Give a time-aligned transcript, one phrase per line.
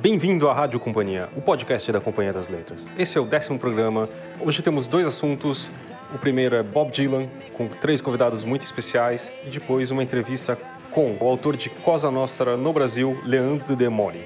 [0.00, 2.88] Bem-vindo à Rádio Companhia, o podcast da Companhia das Letras.
[2.96, 4.08] Esse é o décimo programa.
[4.40, 5.72] Hoje temos dois assuntos.
[6.14, 10.56] O primeiro é Bob Dylan, com três convidados muito especiais, e depois uma entrevista
[10.92, 14.24] com o autor de Cosa Nostra no Brasil, Leandro De Mori.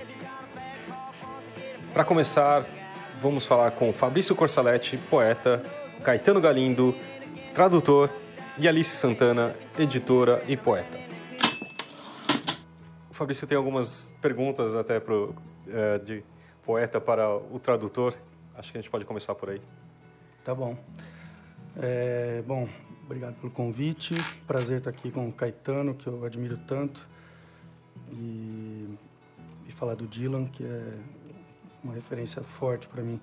[1.95, 2.67] Para começar,
[3.19, 5.65] vamos falar com Fabrício Corsaletti, poeta,
[6.05, 6.95] Caetano Galindo,
[7.55, 8.11] tradutor,
[8.59, 10.99] e Alice Santana, editora e poeta.
[13.11, 15.35] Fabrício tem algumas perguntas até pro,
[16.05, 16.23] de
[16.65, 18.15] poeta para o tradutor.
[18.55, 19.61] Acho que a gente pode começar por aí.
[20.45, 20.77] Tá bom.
[21.81, 22.69] É, bom,
[23.05, 24.15] obrigado pelo convite.
[24.47, 27.09] Prazer estar aqui com o Caetano, que eu admiro tanto.
[28.11, 28.89] E,
[29.67, 30.99] e falar do Dylan, que é
[31.83, 33.21] uma referência forte para mim.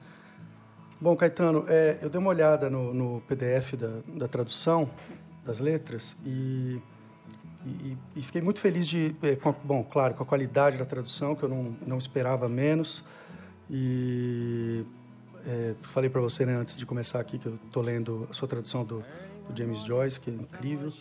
[0.99, 4.89] Bom, Caetano, é, eu dei uma olhada no, no PDF da, da, tradução
[5.45, 6.81] das letras e,
[7.65, 11.43] e, e fiquei muito feliz de, com, bom, claro, com a qualidade da tradução, que
[11.43, 13.03] eu não, não esperava menos.
[13.69, 14.83] E
[15.45, 18.47] é, falei para você né, antes de começar aqui que eu estou lendo a sua
[18.47, 19.03] tradução do,
[19.47, 20.91] do, James Joyce, que é incrível.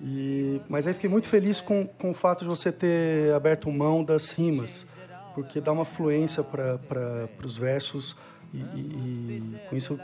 [0.00, 4.02] E, mas aí fiquei muito feliz com, com o fato de você ter aberto mão
[4.02, 4.86] das rimas,
[5.34, 8.16] porque dá uma fluência para os versos
[8.52, 9.98] e, e, com isso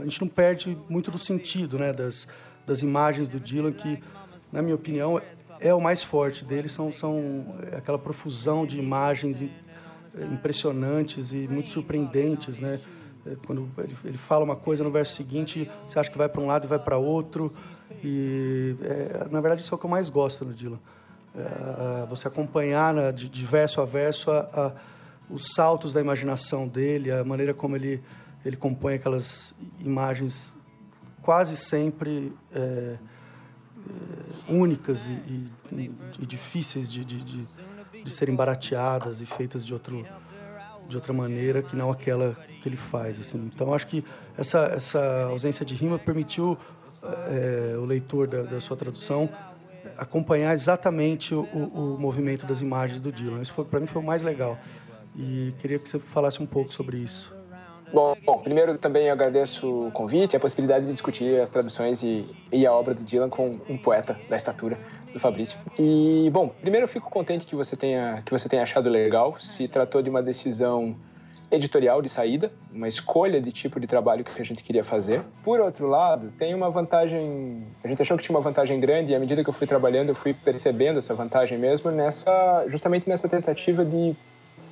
[0.00, 2.26] a gente não perde muito do sentido né, das,
[2.66, 4.02] das imagens do Dylan, que,
[4.52, 5.20] na minha opinião,
[5.60, 9.42] é o mais forte dele, são, são aquela profusão de imagens
[10.32, 12.80] impressionantes e muito surpreendentes, né?
[13.26, 16.40] É, quando ele, ele fala uma coisa no verso seguinte, você acha que vai para
[16.40, 17.52] um lado e vai para outro.
[18.02, 20.78] E, é, na verdade, isso é o que eu mais gosto no Dylan.
[21.34, 24.72] É, você acompanhar né, de, de verso a verso a, a
[25.28, 28.02] os saltos da imaginação dele, a maneira como ele,
[28.44, 30.54] ele compõe aquelas imagens
[31.20, 32.96] quase sempre é,
[33.88, 35.12] é, únicas e,
[35.72, 37.46] e, e difíceis de, de, de,
[38.04, 40.04] de, serem barateadas e feitas de, outro,
[40.88, 43.18] de outra maneira que não aquela que ele faz.
[43.18, 43.50] Assim.
[43.54, 44.04] Então, acho que
[44.36, 46.58] essa, essa ausência de rima permitiu
[47.28, 49.28] é, o leitor da, da sua tradução
[49.96, 53.40] acompanhar exatamente o, o, movimento das imagens do Dylan.
[53.40, 54.58] Isso para mim foi o mais legal
[55.14, 57.34] e queria que você falasse um pouco sobre isso.
[57.92, 62.26] Bom, bom, primeiro também agradeço o convite e a possibilidade de discutir as traduções e,
[62.50, 64.76] e, a obra do Dylan com um poeta da estatura
[65.12, 65.56] do Fabrício.
[65.78, 69.36] E, bom, primeiro eu fico contente que você tenha, que você tenha achado legal.
[69.40, 70.96] Se tratou de uma decisão
[71.50, 75.22] editorial de saída, uma escolha de tipo de trabalho que a gente queria fazer.
[75.44, 79.14] Por outro lado, tem uma vantagem, a gente achou que tinha uma vantagem grande e
[79.14, 83.28] à medida que eu fui trabalhando, eu fui percebendo essa vantagem mesmo nessa justamente nessa
[83.28, 84.16] tentativa de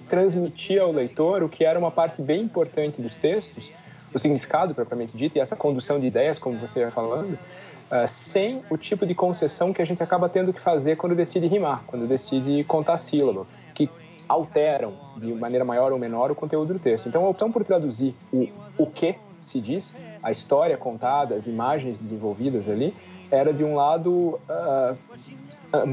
[0.09, 3.73] transmitir ao leitor o que era uma parte bem importante dos textos,
[4.13, 8.63] o significado propriamente dito e essa condução de ideias, como você ia falando, uh, sem
[8.71, 12.07] o tipo de concessão que a gente acaba tendo que fazer quando decide rimar, quando
[12.07, 13.91] decide contar sílaba, que
[14.29, 17.09] alteram de maneira maior ou menor o conteúdo do texto.
[17.09, 18.49] Então, a opção por traduzir o,
[18.79, 22.95] o que se diz, a história contada, as imagens desenvolvidas ali,
[23.31, 24.97] era de um lado uh,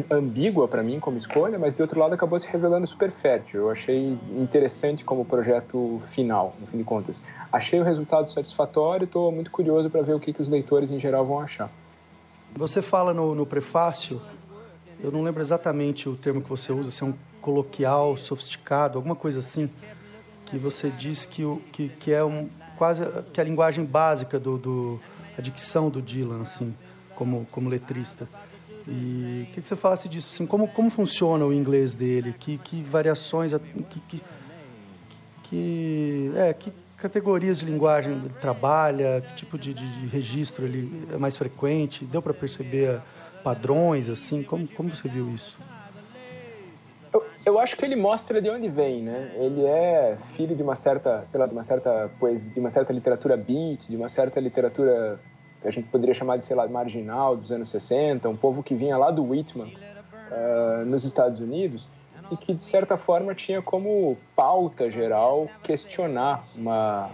[0.09, 3.61] ambígua para mim como escolha, mas de outro lado acabou se revelando super fértil.
[3.61, 7.23] Eu achei interessante como projeto final, no fim de contas.
[7.51, 10.99] Achei o resultado satisfatório estou muito curioso para ver o que, que os leitores em
[10.99, 11.69] geral vão achar.
[12.55, 14.21] Você fala no, no prefácio,
[15.01, 19.15] eu não lembro exatamente o termo que você usa, se é um coloquial, sofisticado, alguma
[19.15, 19.69] coisa assim,
[20.45, 23.03] que você diz que, o, que, que é um, quase
[23.33, 24.99] que é a linguagem básica do, do
[25.37, 26.75] a dicção do Dylan, assim,
[27.15, 28.27] como, como letrista.
[28.87, 32.81] E queria que você falasse disso, assim, como, como funciona o inglês dele, que, que
[32.83, 34.23] variações, que, que,
[35.43, 41.07] que, é, que categorias de linguagem ele trabalha, que tipo de, de, de registro ele
[41.13, 43.01] é mais frequente, deu para perceber
[43.43, 45.57] padrões, assim, como, como você viu isso?
[47.13, 49.31] Eu, eu acho que ele mostra de onde vem, né?
[49.35, 52.93] Ele é filho de uma certa, sei lá, de uma certa poesia, de uma certa
[52.93, 55.19] literatura beat, de uma certa literatura
[55.61, 58.73] que a gente poderia chamar de, sei lá, marginal dos anos 60, um povo que
[58.73, 59.67] vinha lá do Whitman,
[60.31, 61.87] uh, nos Estados Unidos,
[62.31, 67.11] e que, de certa forma, tinha como pauta geral questionar uma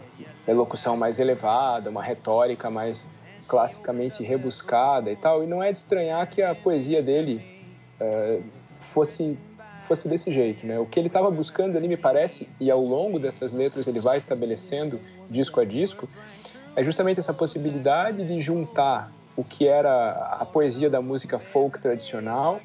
[0.48, 3.08] elocução mais elevada, uma retórica mais
[3.48, 5.44] classicamente rebuscada e tal.
[5.44, 7.44] E não é de estranhar que a poesia dele
[8.00, 8.44] uh,
[8.80, 9.38] fosse
[9.88, 10.78] fosse desse jeito, né?
[10.78, 14.18] O que ele estava buscando ali, me parece, e ao longo dessas letras ele vai
[14.18, 15.00] estabelecendo
[15.30, 16.10] disco a disco,
[16.78, 22.62] é justamente essa possibilidade de juntar o que era a poesia da música folk tradicional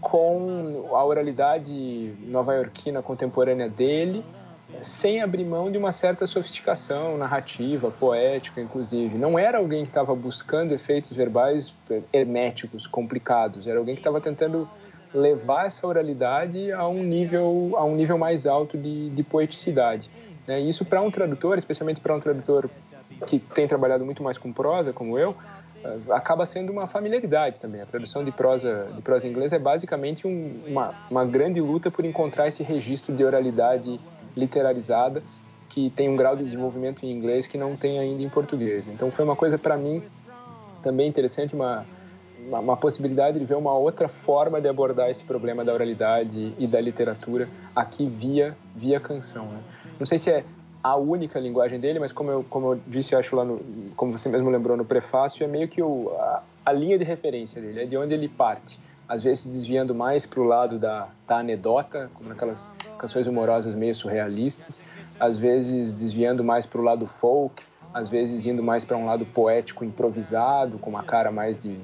[0.00, 4.24] com a oralidade nova-iorquina contemporânea dele,
[4.80, 9.18] sem abrir mão de uma certa sofisticação narrativa, poética, inclusive.
[9.18, 11.74] Não era alguém que estava buscando efeitos verbais
[12.12, 14.68] herméticos, complicados, era alguém que estava tentando
[15.12, 20.08] levar essa oralidade a um nível, a um nível mais alto de, de poeticidade.
[20.46, 20.60] Né?
[20.60, 22.68] isso para um tradutor, especialmente para um tradutor
[23.26, 25.34] que tem trabalhado muito mais com prosa, como eu,
[25.84, 27.80] eh, acaba sendo uma familiaridade também.
[27.80, 31.90] A tradução de prosa de prosa em inglês é basicamente um, uma, uma grande luta
[31.90, 34.00] por encontrar esse registro de oralidade
[34.36, 35.22] literarizada
[35.68, 38.88] que tem um grau de desenvolvimento em inglês que não tem ainda em português.
[38.88, 40.02] Então foi uma coisa para mim
[40.82, 41.84] também interessante, uma
[42.46, 46.66] uma, uma, possibilidade de ver uma outra forma de abordar esse problema da oralidade e
[46.66, 49.46] da literatura aqui via via canção.
[49.46, 49.60] Né?
[49.98, 50.44] Não sei se é
[50.82, 53.60] a única linguagem dele, mas como eu, como eu disse, eu acho lá no,
[53.96, 57.60] como você mesmo lembrou no prefácio, é meio que o, a, a linha de referência
[57.60, 58.78] dele, é de onde ele parte.
[59.08, 63.94] Às vezes desviando mais para o lado da, da anedota, como naquelas canções humorosas meio
[63.94, 64.82] surrealistas,
[65.20, 67.62] às vezes desviando mais para o lado folk,
[67.92, 71.78] às vezes indo mais para um lado poético improvisado, com uma cara mais de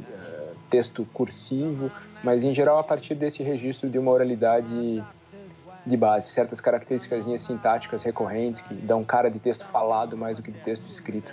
[0.71, 1.91] texto cursivo,
[2.23, 5.03] mas em geral a partir desse registro de uma oralidade
[5.89, 10.51] de base, certas características sintáticas recorrentes que dão cara de texto falado mais do que
[10.51, 11.33] de texto escrito.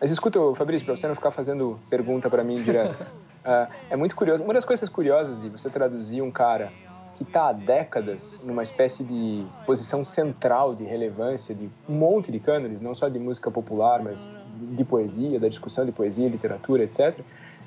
[0.00, 4.14] Mas escuta, Fabrício, para você não ficar fazendo pergunta para mim direto, uh, é muito
[4.14, 4.42] curioso.
[4.42, 6.70] Uma das coisas curiosas de você traduzir um cara
[7.16, 12.38] que está há décadas numa espécie de posição central de relevância de um monte de
[12.38, 17.18] cânones, não só de música popular, mas de poesia, da discussão de poesia, literatura, etc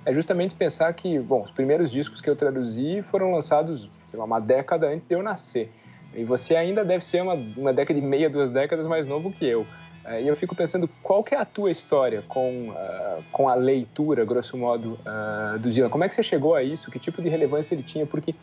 [0.05, 4.39] é justamente pensar que, bom, os primeiros discos que eu traduzi foram lançados lá, uma
[4.39, 5.71] década antes de eu nascer.
[6.13, 9.45] E você ainda deve ser uma, uma década e meia, duas décadas mais novo que
[9.45, 9.65] eu.
[10.05, 13.55] É, e eu fico pensando, qual que é a tua história com, uh, com a
[13.55, 15.89] leitura, grosso modo, uh, do Dylan?
[15.89, 16.89] Como é que você chegou a isso?
[16.89, 18.05] Que tipo de relevância ele tinha?
[18.05, 18.33] Porque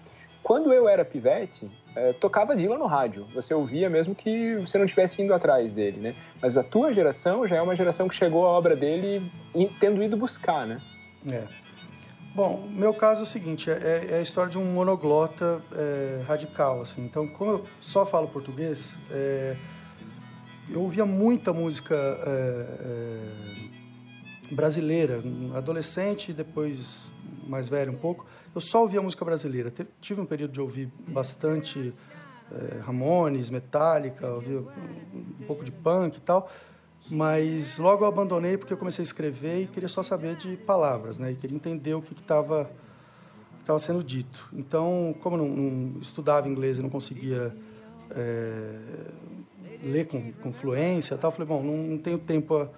[0.43, 3.27] quando eu era pivete, uh, tocava Dylan no rádio.
[3.35, 6.15] Você ouvia mesmo que você não estivesse indo atrás dele, né?
[6.41, 9.29] Mas a tua geração já é uma geração que chegou à obra dele
[9.81, 10.81] tendo ido buscar, né?
[11.29, 11.43] É.
[12.37, 16.83] Bom, meu caso é o seguinte, é, é a história de um monoglota é, radical,
[16.83, 17.03] assim.
[17.03, 19.57] Então, como eu só falo português, é,
[20.69, 22.67] eu ouvia muita música é,
[24.51, 25.23] é, brasileira,
[25.55, 27.11] adolescente, depois
[27.47, 28.27] mais velho um pouco.
[28.55, 29.73] Eu só ouvia música brasileira.
[29.99, 31.95] Tive um período de ouvir bastante
[32.53, 36.51] é, Ramones, Metallica, ouvia um pouco de punk e tal.
[37.09, 41.19] Mas logo eu abandonei porque eu comecei a escrever e queria só saber de palavras,
[41.19, 41.33] né?
[41.33, 42.71] E queria entender o que estava
[43.61, 44.49] estava sendo dito.
[44.53, 47.53] Então, como não, não estudava inglês e não conseguia
[48.13, 48.79] é,
[49.83, 52.71] ler com, com fluência, tal, falei, bom, não, não tenho tempo a,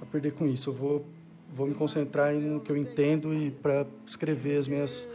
[0.00, 0.70] a, perder com isso.
[0.70, 1.06] Eu vou
[1.50, 5.08] vou me concentrar no que eu entendo e para escrever as minhas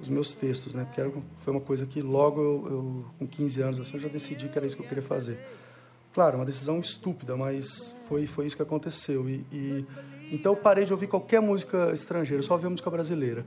[0.00, 0.84] os meus textos, né?
[0.84, 4.08] Porque era, foi uma coisa que logo eu, eu com 15 anos assim, eu já
[4.08, 5.38] decidi que era isso que eu queria fazer.
[6.16, 9.28] Claro, uma decisão estúpida, mas foi, foi isso que aconteceu.
[9.28, 9.84] E, e,
[10.32, 13.44] então eu parei de ouvir qualquer música estrangeira, só ouvia música brasileira.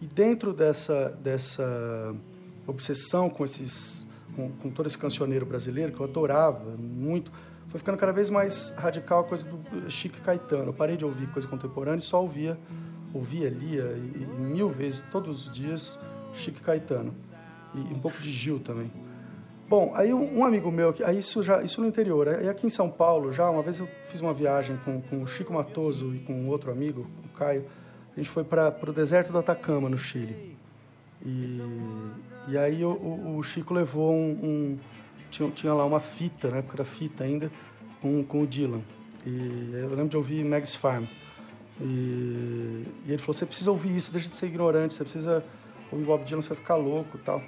[0.00, 2.16] E dentro dessa, dessa
[2.66, 7.30] obsessão com, esses, com, com todo esse cancioneiro brasileiro, que eu adorava muito,
[7.68, 10.70] foi ficando cada vez mais radical a coisa do Chico Caetano.
[10.70, 12.58] Eu parei de ouvir coisa contemporânea e só ouvia,
[13.12, 16.00] ouvia, lia, e, e mil vezes, todos os dias,
[16.32, 17.14] Chico Caetano.
[17.74, 18.90] E um pouco de Gil também.
[19.68, 22.88] Bom, aí um amigo meu, aí isso já isso no interior, aí aqui em São
[22.88, 26.46] Paulo já uma vez eu fiz uma viagem com, com o Chico Matoso e com
[26.46, 27.64] outro amigo, o Caio,
[28.12, 30.56] a gente foi para o deserto do Atacama no Chile.
[31.24, 31.60] E,
[32.46, 34.78] e aí o, o, o Chico levou um, um
[35.30, 37.50] tinha, tinha, lá uma fita, na época da fita ainda,
[38.00, 38.82] com, com o Dylan.
[39.26, 41.06] E eu lembro de ouvir Mags Farm.
[41.80, 41.84] E,
[43.04, 45.44] e ele falou você precisa ouvir isso, deixa de ser ignorante, você precisa
[45.90, 47.42] ouvir Bob Dylan, você vai ficar louco, tal.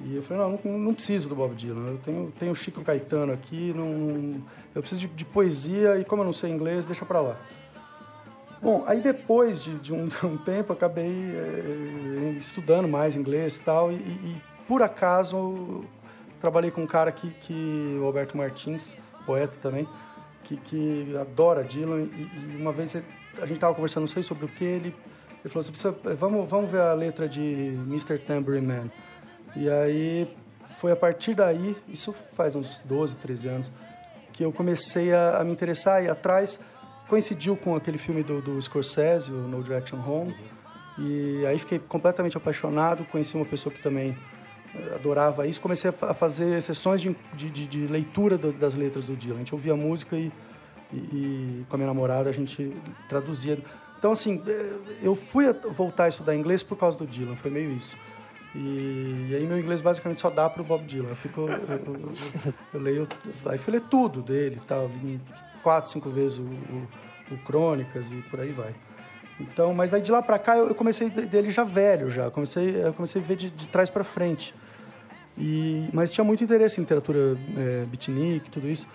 [0.00, 3.72] E eu falei, não, não, preciso do Bob Dylan, eu tenho, tenho Chico Caetano aqui,
[3.74, 4.42] não,
[4.74, 7.36] eu preciso de, de, poesia e como eu não sei inglês, deixa para lá.
[8.60, 13.90] Bom, aí depois de, de, um, um, tempo, acabei é, estudando mais inglês e tal,
[13.90, 14.36] e,
[14.68, 15.84] por acaso
[16.40, 19.88] trabalhei com um cara aqui, que, o Alberto Martins, poeta também,
[20.44, 24.44] que, que adora Dylan, e, e uma vez a gente estava conversando, não sei sobre
[24.44, 24.94] o que, ele,
[25.42, 27.40] ele falou, precisa, vamos, vamos ver a letra de
[27.86, 28.18] Mr.
[28.18, 28.90] Tambourine Man.
[29.56, 30.28] E aí
[30.76, 33.70] foi a partir daí, isso faz uns 12, 13 anos,
[34.32, 36.60] que eu comecei a, a me interessar e atrás
[37.08, 40.34] coincidiu com aquele filme do, do Scorsese, o No Direction Home,
[40.98, 44.16] e aí fiquei completamente apaixonado, conheci uma pessoa que também
[44.74, 49.36] eh, adorava isso, comecei a fazer sessões de, de, de leitura das letras do Dylan.
[49.36, 50.32] A gente ouvia música e,
[50.92, 52.74] e, e, com a minha namorada a gente
[53.08, 53.58] traduzia.
[53.98, 54.72] Então, assim, eh,
[55.02, 57.96] eu fui voltar a estudar inglês por causa do Dylan, foi meio isso.
[58.56, 61.10] E, e, aí meu inglês basicamente só dá para o Bob Dylan.
[61.10, 62.12] Eu, fico, eu, eu,
[62.72, 63.08] eu, leio,
[63.44, 64.90] aí fui ler tudo dele, tal,
[65.62, 66.88] quatro, cinco vezes o, o,
[67.32, 68.74] o, Crônicas e por aí vai.
[69.38, 72.94] Então, mas aí de lá para cá eu comecei dele já velho, já comecei, eu
[72.94, 74.54] comecei a ver de, de trás para frente.
[75.36, 78.88] E, mas tinha muito interesse em literatura é, beatnik, tudo isso.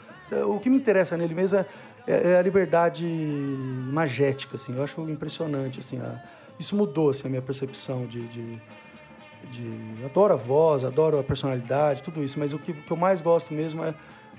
[0.48, 1.66] O que me interessa nele mesmo é,
[2.08, 4.76] é, é a liberdade magética, assim.
[4.76, 6.00] Eu acho impressionante, assim.
[6.00, 6.20] A,
[6.60, 8.62] isso mudou, assim, a minha percepção de, de,
[9.52, 12.40] de, Adoro a voz, adoro a personalidade, tudo isso.
[12.40, 13.94] Mas o que, o que eu mais gosto mesmo é,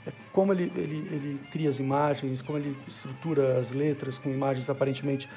[0.06, 4.68] é como ele, ele, ele cria as imagens, como ele estrutura as letras com imagens
[4.68, 5.28] aparentemente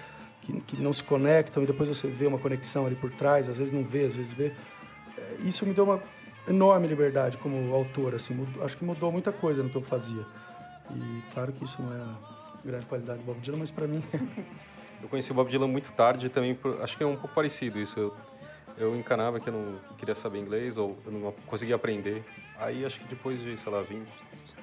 [0.41, 3.57] que, que não se conectam e depois você vê uma conexão ali por trás, às
[3.57, 4.53] vezes não vê, às vezes vê.
[5.17, 6.01] É, isso me deu uma
[6.47, 10.25] enorme liberdade como autor, assim, mudou, acho que mudou muita coisa no que eu fazia.
[10.91, 12.05] E claro que isso não é
[12.63, 14.03] grande qualidade do Bob Dylan, mas para mim...
[15.01, 17.79] eu conheci o Bob Dylan muito tarde também, por, acho que é um pouco parecido
[17.79, 17.99] isso.
[17.99, 18.13] Eu,
[18.77, 22.23] eu encanava que eu não queria saber inglês ou eu não conseguia aprender.
[22.57, 24.07] Aí acho que depois de, sei lá, 20,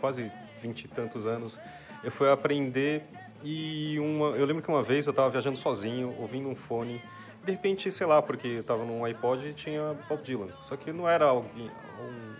[0.00, 1.59] quase 20 e tantos anos,
[2.04, 3.04] eu fui aprender
[3.42, 7.02] e uma, eu lembro que uma vez eu estava viajando sozinho, ouvindo um fone.
[7.45, 10.49] De repente, sei lá, porque eu estava num iPod e tinha Bob Dylan.
[10.61, 11.71] Só que não era alguém,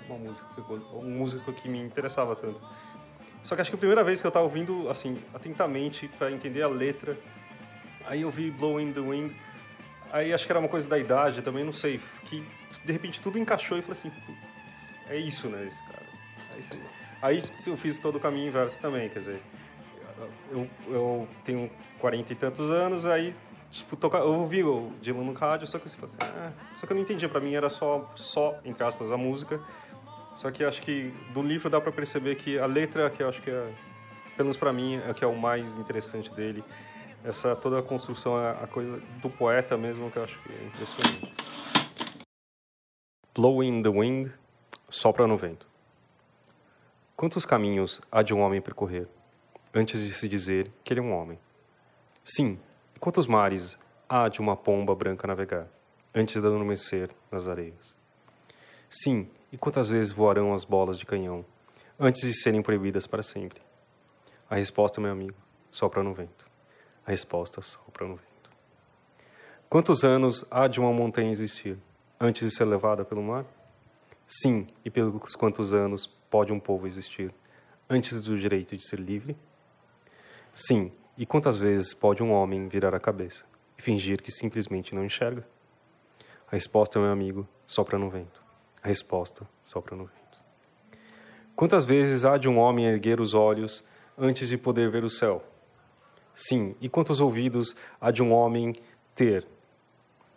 [0.09, 0.47] uma música,
[0.95, 2.61] um músico que me interessava tanto.
[3.43, 6.63] Só que acho que a primeira vez que eu estava ouvindo, assim, atentamente, para entender
[6.63, 7.19] a letra,
[8.07, 9.33] aí eu vi Blowing the Wind.
[10.13, 12.01] Aí acho que era uma coisa da idade também, não sei.
[12.25, 12.47] Que
[12.85, 14.13] de repente tudo encaixou e falei assim:
[15.09, 16.03] é isso, né, esse cara.
[17.23, 19.43] Aí, aí eu fiz todo o caminho inverso também, quer dizer
[20.51, 23.35] eu, eu tenho 40 e tantos anos, aí,
[23.71, 26.93] tipo, toca, eu ouvi o Dylan no rádio, só que você assim, ah, só que
[26.93, 29.61] eu não entendia, para mim era só, só, entre aspas, a música.
[30.35, 33.43] Só que acho que do livro dá para perceber que a letra, que eu acho
[33.43, 33.71] que é,
[34.35, 36.65] pelo menos para mim, é que é o mais interessante dele.
[37.25, 40.67] Essa toda a construção, a, a coisa do poeta mesmo, que eu acho que é
[40.67, 41.37] impressionante.
[43.35, 44.31] Blowing the wind,
[44.89, 45.67] sopra no vento.
[47.17, 49.09] Quantos caminhos há de um homem percorrer?
[49.75, 51.39] antes de se dizer que ele é um homem.
[52.25, 52.59] Sim,
[52.95, 55.67] e quantos mares há de uma pomba branca navegar,
[56.15, 57.97] antes de adormecer nas areias?
[58.89, 61.45] Sim, e quantas vezes voarão as bolas de canhão,
[61.99, 63.63] antes de serem proibidas para sempre?
[64.49, 65.37] A resposta, meu amigo,
[65.71, 66.52] sopra no vento.
[67.07, 68.51] A resposta sopra no vento.
[69.69, 71.79] Quantos anos há de uma montanha existir,
[72.21, 73.45] antes de ser levada pelo mar?
[74.27, 77.35] Sim, e pelos quantos anos pode um povo existir,
[77.89, 79.37] antes do direito de ser livre?
[80.55, 83.45] Sim, e quantas vezes pode um homem virar a cabeça
[83.79, 85.47] e fingir que simplesmente não enxerga?
[86.47, 88.43] A resposta, meu amigo, sopra no vento.
[88.83, 90.39] A resposta sopra no vento.
[91.57, 93.85] Quantas vezes há de um homem erguer os olhos
[94.17, 95.43] antes de poder ver o céu?
[96.35, 98.75] Sim, e quantos ouvidos há de um homem
[99.15, 99.47] ter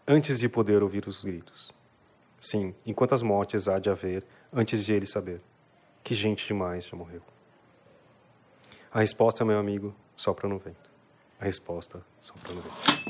[0.07, 1.71] antes de poder ouvir os gritos?
[2.39, 4.23] Sim, e quantas mortes há de haver
[4.53, 5.41] antes de ele saber?
[6.03, 7.21] Que gente demais já morreu.
[8.93, 10.91] A resposta, meu amigo, sopra no vento.
[11.39, 13.05] A resposta sopra no vento.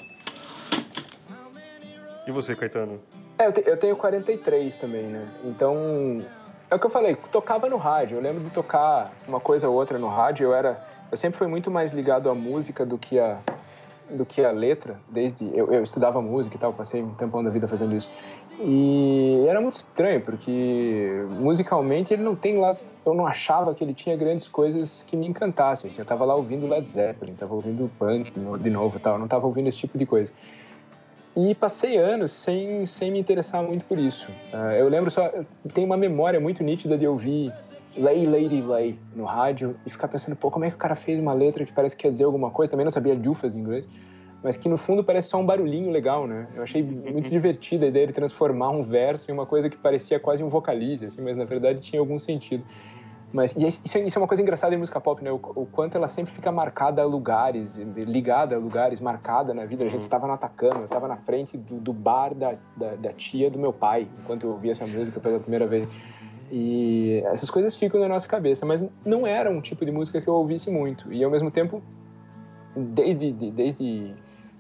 [2.28, 3.00] E você, Caetano?
[3.38, 5.30] É, eu, te, eu tenho 43 também, né?
[5.44, 6.26] Então,
[6.70, 8.18] é o que eu falei, tocava no rádio.
[8.18, 10.46] Eu lembro de tocar uma coisa ou outra no rádio.
[10.46, 13.40] Eu era, eu sempre fui muito mais ligado à música do que a
[14.10, 15.00] do que a letra.
[15.10, 18.10] Desde eu, eu estudava música e tal, passei um tempão da vida fazendo isso.
[18.60, 23.94] E era muito estranho porque musicalmente ele não tem lá eu não achava que ele
[23.94, 25.90] tinha grandes coisas que me encantassem.
[25.90, 29.46] Assim, eu estava lá ouvindo Led Zeppelin, estava ouvindo punk de novo, tal, não estava
[29.46, 30.34] ouvindo esse tipo de coisa.
[31.38, 34.32] E passei anos sem, sem me interessar muito por isso.
[34.54, 35.32] Uh, eu lembro só,
[35.74, 37.54] tem uma memória muito nítida de ouvir
[37.98, 41.20] Lay Lady Lay no rádio e ficar pensando, pô, como é que o cara fez
[41.20, 42.72] uma letra que parece que quer dizer alguma coisa?
[42.72, 43.88] Também não sabia Dufas em inglês
[44.46, 46.48] mas que no fundo parece só um barulhinho legal, né?
[46.56, 50.20] Eu achei muito divertida a ideia de transformar um verso em uma coisa que parecia
[50.20, 52.64] quase um vocalize, assim, mas na verdade tinha algum sentido.
[53.34, 55.32] Mas isso, é, isso é uma coisa engraçada em música pop, né?
[55.32, 59.84] O, o, quanto ela sempre fica marcada a lugares, ligada a lugares, marcada na vida.
[59.84, 60.30] A gente estava uhum.
[60.30, 63.74] no Atacama, eu estava na frente do, do bar da, da, da, tia do meu
[63.74, 65.90] pai, enquanto eu ouvia essa música pela primeira vez.
[66.52, 70.28] E essas coisas ficam na nossa cabeça, mas não era um tipo de música que
[70.28, 71.12] eu ouvisse muito.
[71.12, 71.82] E ao mesmo tempo,
[72.76, 74.14] desde, desde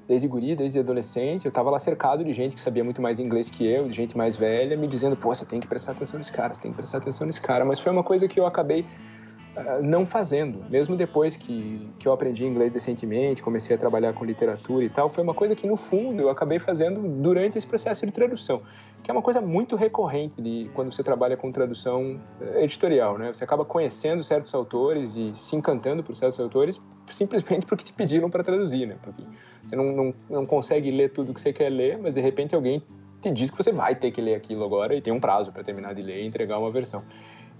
[0.07, 3.49] desde guri, desde adolescente, eu estava lá cercado de gente que sabia muito mais inglês
[3.49, 6.31] que eu, de gente mais velha, me dizendo, pô, você tem que prestar atenção nesse
[6.31, 7.65] cara, você tem que prestar atenção nesse cara.
[7.65, 10.63] Mas foi uma coisa que eu acabei uh, não fazendo.
[10.69, 15.09] Mesmo depois que, que eu aprendi inglês decentemente, comecei a trabalhar com literatura e tal,
[15.09, 18.61] foi uma coisa que, no fundo, eu acabei fazendo durante esse processo de tradução,
[19.05, 23.31] que é uma coisa muito recorrente de quando você trabalha com tradução eh, editorial, né?
[23.31, 28.31] Você acaba conhecendo certos autores e se encantando por certos autores simplesmente porque te pediram
[28.31, 28.97] para traduzir, né?
[29.03, 29.21] Porque
[29.63, 32.81] você não, não, não consegue ler tudo que você quer ler, mas de repente alguém
[33.21, 35.63] te diz que você vai ter que ler aquilo agora e tem um prazo para
[35.63, 37.03] terminar de ler e entregar uma versão.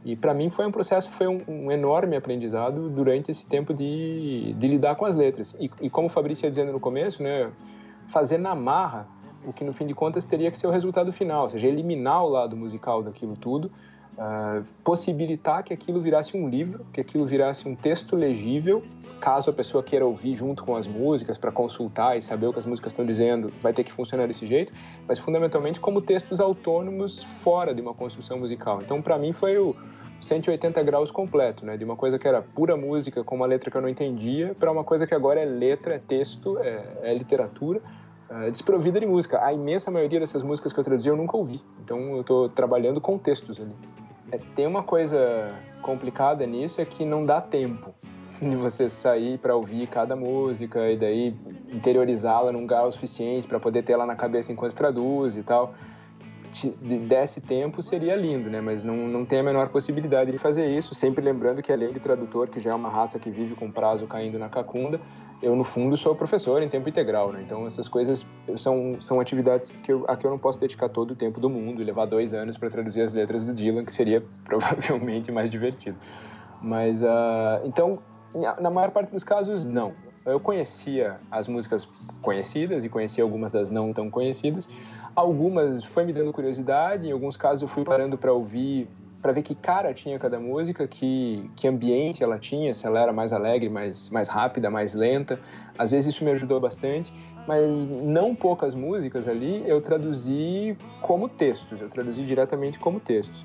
[0.03, 4.55] E para mim foi um processo, foi um, um, enorme aprendizado durante esse tempo de,
[4.57, 5.55] de lidar com as letras.
[5.59, 7.51] E, e como o Fabrício ia dizendo no começo, né?
[8.07, 9.07] fazer na marra
[9.47, 12.23] o que no fim de contas teria que ser o resultado final, ou seja, eliminar
[12.23, 13.71] o lado musical daquilo tudo,
[14.17, 18.83] uh, possibilitar que aquilo virasse um livro, que aquilo virasse um texto legível,
[19.19, 22.59] caso a pessoa queira ouvir junto com as músicas para consultar e saber o que
[22.59, 24.73] as músicas estão dizendo, vai ter que funcionar desse jeito,
[25.07, 28.81] mas fundamentalmente como textos autônomos fora de uma construção musical.
[28.81, 29.75] Então, para mim foi o
[30.21, 31.77] 180 graus completo, né?
[31.77, 34.71] De uma coisa que era pura música com uma letra que eu não entendia, para
[34.71, 37.81] uma coisa que agora é letra, é texto, é, é literatura,
[38.29, 39.43] é desprovida de música.
[39.43, 41.61] A imensa maioria dessas músicas que eu traduzi eu nunca ouvi.
[41.83, 43.75] Então eu estou trabalhando com textos ali.
[44.31, 47.93] É, tem uma coisa complicada nisso é que não dá tempo
[48.41, 51.35] de você sair para ouvir cada música e daí
[51.71, 55.73] interiorizá-la num grau suficiente para poder ter ela na cabeça enquanto traduz e tal
[56.81, 58.61] desse tempo seria lindo, né?
[58.61, 60.95] Mas não, não tem a menor possibilidade de fazer isso.
[60.95, 64.07] Sempre lembrando que além de tradutor, que já é uma raça que vive com prazo
[64.07, 65.01] caindo na cacunda,
[65.41, 67.41] eu no fundo sou professor em tempo integral, né?
[67.45, 68.25] Então essas coisas
[68.55, 71.49] são, são atividades que eu, a que eu não posso dedicar todo o tempo do
[71.49, 75.49] mundo e levar dois anos para traduzir as letras do Dylan, que seria provavelmente mais
[75.49, 75.97] divertido.
[76.61, 77.99] Mas uh, então
[78.59, 79.93] na maior parte dos casos não.
[80.25, 81.85] Eu conhecia as músicas
[82.21, 84.67] conhecidas e conhecia algumas das não tão conhecidas,
[85.15, 88.89] Algumas foi me dando curiosidade, em alguns casos eu fui parando para ouvir,
[89.25, 93.11] para ver que cara tinha cada música, que, que ambiente ela tinha, se ela era
[93.11, 95.39] mais alegre, mais, mais rápida, mais lenta.
[95.79, 97.11] Às vezes isso me ajudou bastante,
[97.47, 103.43] mas não poucas músicas ali eu traduzi como textos, eu traduzi diretamente como textos.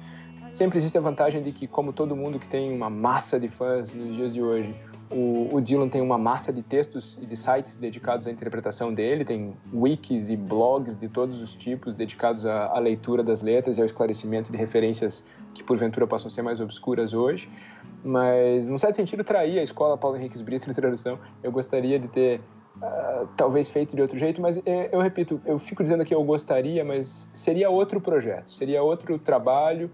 [0.50, 3.90] Sempre existe a vantagem de que, como todo mundo que tem uma massa de fãs
[3.90, 4.76] nos dias de hoje,
[5.10, 9.24] o, o, Dylan tem uma massa de textos e de sites dedicados à interpretação dele,
[9.24, 13.80] tem wikis e blogs de todos os tipos dedicados à, à, leitura das letras e
[13.80, 17.50] ao esclarecimento de referências que porventura possam ser mais obscuras hoje.
[18.04, 21.18] Mas, num certo sentido, trair a escola Paulo Henrique Brito de tradução.
[21.42, 22.40] Eu gostaria de ter
[22.76, 24.62] Uh, talvez feito de outro jeito, mas eu,
[24.92, 29.90] eu, repito, eu fico dizendo que eu gostaria, mas seria outro projeto, seria outro trabalho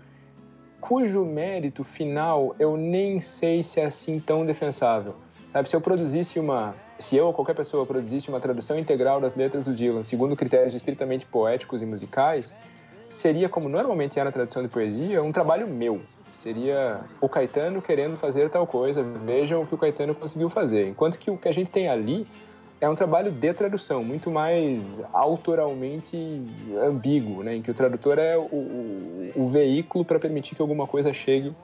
[0.87, 5.17] cujo mérito final eu nem sei se é assim tão defensável.
[5.49, 9.35] Sabe, se eu produzisse uma, se eu ou qualquer pessoa produzisse uma tradução integral das
[9.35, 12.55] letras do Dylan, segundo critérios estritamente poéticos e musicais,
[13.09, 16.01] seria como normalmente é na tradução de poesia, um trabalho meu.
[16.31, 20.87] Seria o Caetano querendo fazer tal coisa, vejam o que o Caetano conseguiu fazer.
[20.87, 22.29] Enquanto que o que a gente tem ali
[22.87, 26.17] é um trabalho de tradução, muito mais autoralmente
[26.83, 27.57] ambíguo, né?
[27.57, 31.55] em que o tradutor é o, o, o veículo para permitir que alguma coisa chegue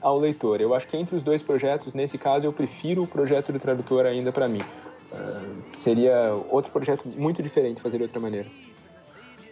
[0.00, 0.60] ao leitor.
[0.60, 4.06] Eu acho que entre os dois projetos, nesse caso, eu prefiro o projeto do tradutor
[4.06, 4.60] ainda para mim.
[4.60, 8.48] Uh, seria outro projeto muito diferente fazer de outra maneira.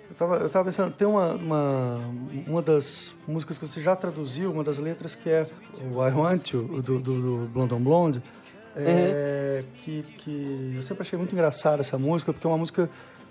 [0.09, 2.01] Eu estava eu tava pensando, tem uma, uma,
[2.47, 5.47] uma das músicas que você já traduziu, uma das letras que é
[5.93, 8.23] o I Want You, do, do, do Blonde on Blonde,
[8.77, 9.69] é, uhum.
[9.83, 12.89] que, que eu sempre achei muito engraçada essa música, porque é uma música,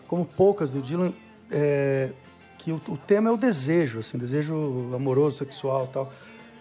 [0.07, 1.13] como poucas do Dylan,
[1.49, 2.09] é,
[2.57, 6.13] que o, o, tema é o desejo, assim, desejo amoroso, sexual tal.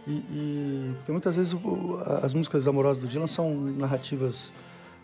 [0.06, 4.52] E, e porque muitas vezes o, as músicas amorosas do Dylan são narrativas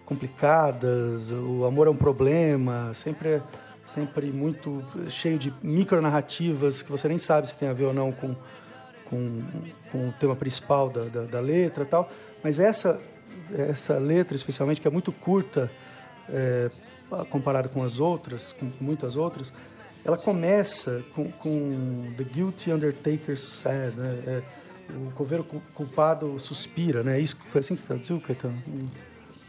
[0.05, 3.43] complicadas, o amor é um problema, sempre
[3.87, 8.11] sempre muito cheio de micronarrativas que você nem sabe se tem a ver ou não
[8.11, 8.35] com,
[9.09, 9.43] com,
[9.93, 12.11] com o tema principal da, da, da letra tal.
[12.43, 13.01] Mas essa
[13.54, 15.70] essa letra, especialmente, que é muito curta
[16.28, 16.70] é,
[17.30, 19.52] comparada com as outras, com muitas outras,
[20.04, 24.22] ela começa com, com The Guilty Undertaker Says, né?
[24.26, 24.42] É,
[24.94, 27.18] o coveiro culpado suspira, né?
[27.18, 28.62] Isso, foi assim que você traduziu, Caetano?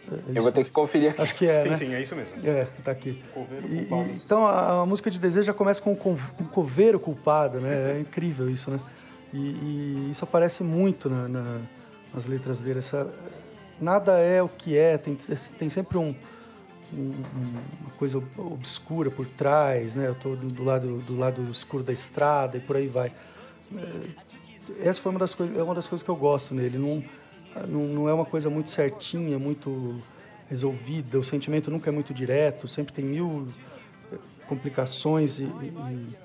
[0.10, 1.21] É Eu vou ter que conferir aqui.
[1.21, 1.75] Acho que é, Sim, né?
[1.75, 2.33] sim, é isso mesmo.
[2.43, 3.21] É, tá aqui.
[3.33, 4.10] Coveiro e, culpado.
[4.10, 7.97] E, então, a, a, música de desejo já começa com o coveiro culpado, né?
[7.97, 8.79] É incrível isso, né?
[9.33, 11.60] E, e isso aparece muito na, na,
[12.13, 13.07] nas letras dele, essa,
[13.80, 16.16] nada é o que é, tem, tem sempre um,
[16.94, 17.12] um,
[17.82, 20.08] uma coisa obscura por trás, né?
[20.08, 23.12] Eu estou do, do, lado, do lado escuro da estrada e por aí vai.
[23.76, 26.78] É, essa foi uma das, é uma das coisas que eu gosto nele.
[26.78, 27.04] Não,
[27.68, 30.02] não, não é uma coisa muito certinha, muito
[30.50, 31.18] resolvida.
[31.20, 33.48] O sentimento nunca é muito direto, sempre tem mil
[34.12, 36.18] eh, complicações e, e,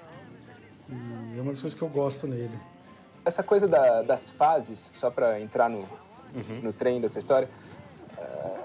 [0.88, 2.58] e é uma das coisas que eu gosto nele.
[3.24, 5.86] Essa coisa da, das fases, só para entrar no,
[6.62, 7.48] no trem dessa história,
[8.18, 8.60] eh,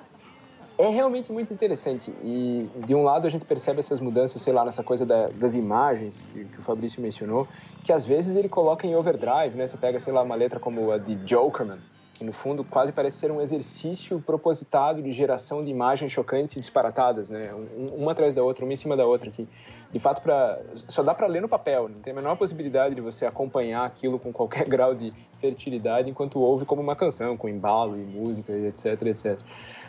[0.78, 2.14] é realmente muito interessante.
[2.24, 5.56] E, de um lado, a gente percebe essas mudanças, sei lá, nessa coisa da, das
[5.56, 7.48] imagens que, que, o Fabrício mencionou,
[7.84, 9.66] que às vezes ele coloca em overdrive, né?
[9.66, 11.80] Você pega, sei lá, uma letra como a de Jokerman,
[12.18, 16.60] que no fundo quase parece ser um exercício propositado de geração de imagens chocantes e
[16.60, 17.52] disparatadas, né?
[17.94, 19.48] Uma atrás da outra, uma em cima da outra, que
[19.92, 23.02] de fato para só dá para ler no papel, não tem a menor possibilidade de
[23.02, 27.96] você acompanhar aquilo com qualquer grau de fertilidade enquanto ouve como uma canção, com embalo
[27.96, 29.40] e música, etc, etc.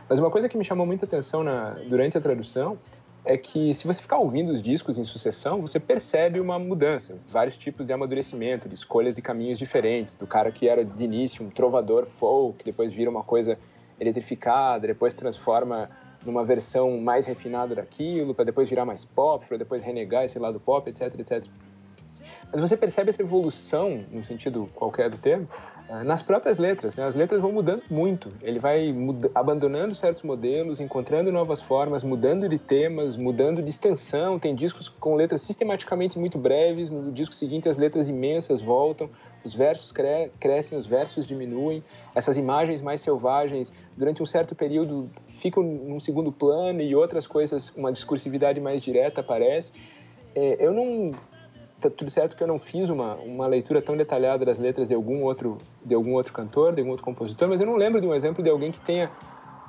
[0.07, 2.79] Mas uma coisa que me chamou muita atenção na, durante a tradução
[3.29, 7.59] é que se você ficar ouvindo os discos em sucessão, você percebe uma mudança, vários
[7.59, 11.51] tipos de amadurecimento, de escolhas de caminhos diferentes, do cara que era de início um
[11.51, 13.59] trovador folk, depois vira uma coisa
[14.01, 15.91] eletrificada, depois transforma
[16.25, 20.59] numa versão mais refinada daquilo, para depois virar mais pop, para depois renegar esse lado
[20.59, 21.45] pop, etc, etc.
[22.51, 25.47] Mas você percebe essa evolução, no sentido qualquer do termo,
[26.05, 26.97] nas próprias letras.
[26.97, 27.05] Né?
[27.05, 28.31] As letras vão mudando muito.
[28.43, 28.95] Ele vai
[29.35, 34.39] abandonando certos modelos, encontrando novas formas, mudando de temas, mudando de extensão.
[34.39, 36.91] Tem discos com letras sistematicamente muito breves.
[36.91, 39.09] No disco seguinte, as letras imensas voltam.
[39.45, 41.83] Os versos cre crescem, os versos diminuem.
[42.15, 47.75] Essas imagens mais selvagens, durante um certo período, ficam num segundo plano e outras coisas,
[47.77, 49.73] uma discursividade mais direta aparece.
[50.35, 51.13] É, eu não
[51.81, 54.95] tá tudo certo que eu não fiz uma, uma leitura tão detalhada das letras de
[54.95, 58.07] algum outro de algum outro cantor, de algum outro compositor, mas eu não lembro de
[58.07, 59.11] um exemplo de alguém que tenha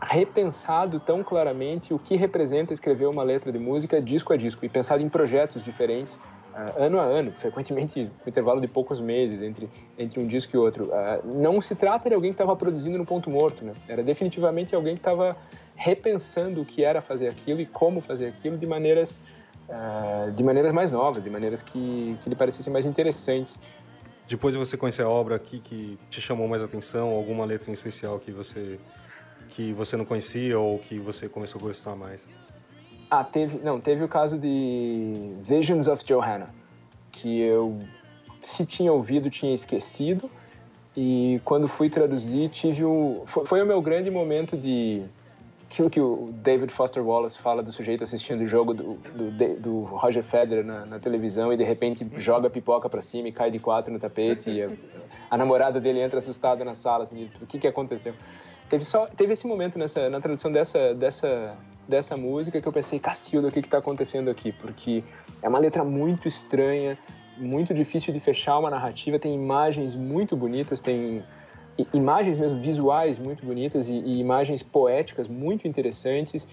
[0.02, 4.69] repensado tão claramente o que representa escrever uma letra de música disco a disco e
[4.69, 9.69] pensado em projetos diferentes uh, ano a ano, frequentemente com intervalo de poucos meses entre
[9.98, 10.86] entre um disco e outro.
[10.86, 13.74] Uh, não se trata de alguém que estava produzindo no ponto morto, né?
[13.88, 15.36] Era definitivamente alguém que estava
[15.76, 19.19] repensando o que era fazer aquilo e como fazer aquilo de maneiras
[19.69, 23.60] uh, de maneiras mais novas, de maneiras que, que lhe parecessem mais interessantes.
[24.27, 27.73] Depois de você conhecer a obra aqui que te chamou mais atenção, alguma letra em
[27.73, 28.79] especial que você
[29.49, 32.27] que você não conhecia ou que você começou a gostar mais?
[33.10, 36.53] Ah, teve, não, teve o caso de Visions of Johanna,
[37.12, 37.79] que eu
[38.39, 40.29] se tinha ouvido, tinha esquecido,
[40.95, 45.03] e quando fui traduzir, tive o foi, foi o meu grande momento de
[45.69, 49.77] aquilo que o David Foster Wallace fala do sujeito assistindo o jogo do, do, do
[49.84, 53.60] Roger Federer na, na, televisão e de repente joga pipoca para cima e cai de
[53.60, 54.69] quatro no tapete e a,
[55.29, 58.15] a namorada dele entra assustada na sala, assim, o que que aconteceu?
[58.67, 61.55] Teve só teve esse momento nessa na tradução dessa dessa
[61.88, 64.51] dessa música que eu pensei, Cacilda, o que que está acontecendo aqui?
[64.51, 65.03] Porque
[65.41, 66.97] é uma letra muito estranha,
[67.38, 71.23] muito difícil de fechar uma narrativa, tem imagens muito bonitas, tem
[71.94, 76.48] imagens mesmo visuais muito bonitas e, e, imagens poéticas muito interessantes.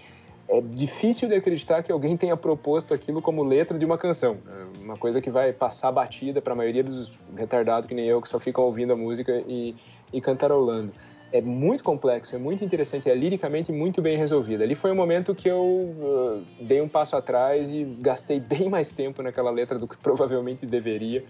[0.49, 4.37] É difícil de acreditar que alguém tenha proposto aquilo como letra de uma canção.
[4.47, 8.21] É uma coisa que vai passar batida para a maioria dos retardados que nem eu,
[8.21, 9.75] que só ficam ouvindo a música e,
[10.13, 10.93] e cantarolando.
[11.29, 14.63] É muito complexo, é muito interessante, é liricamente muito bem resolvido.
[14.63, 18.89] Ali foi um momento que eu uh, dei um passo atrás e gastei bem mais
[18.91, 21.25] tempo naquela letra do que provavelmente deveria,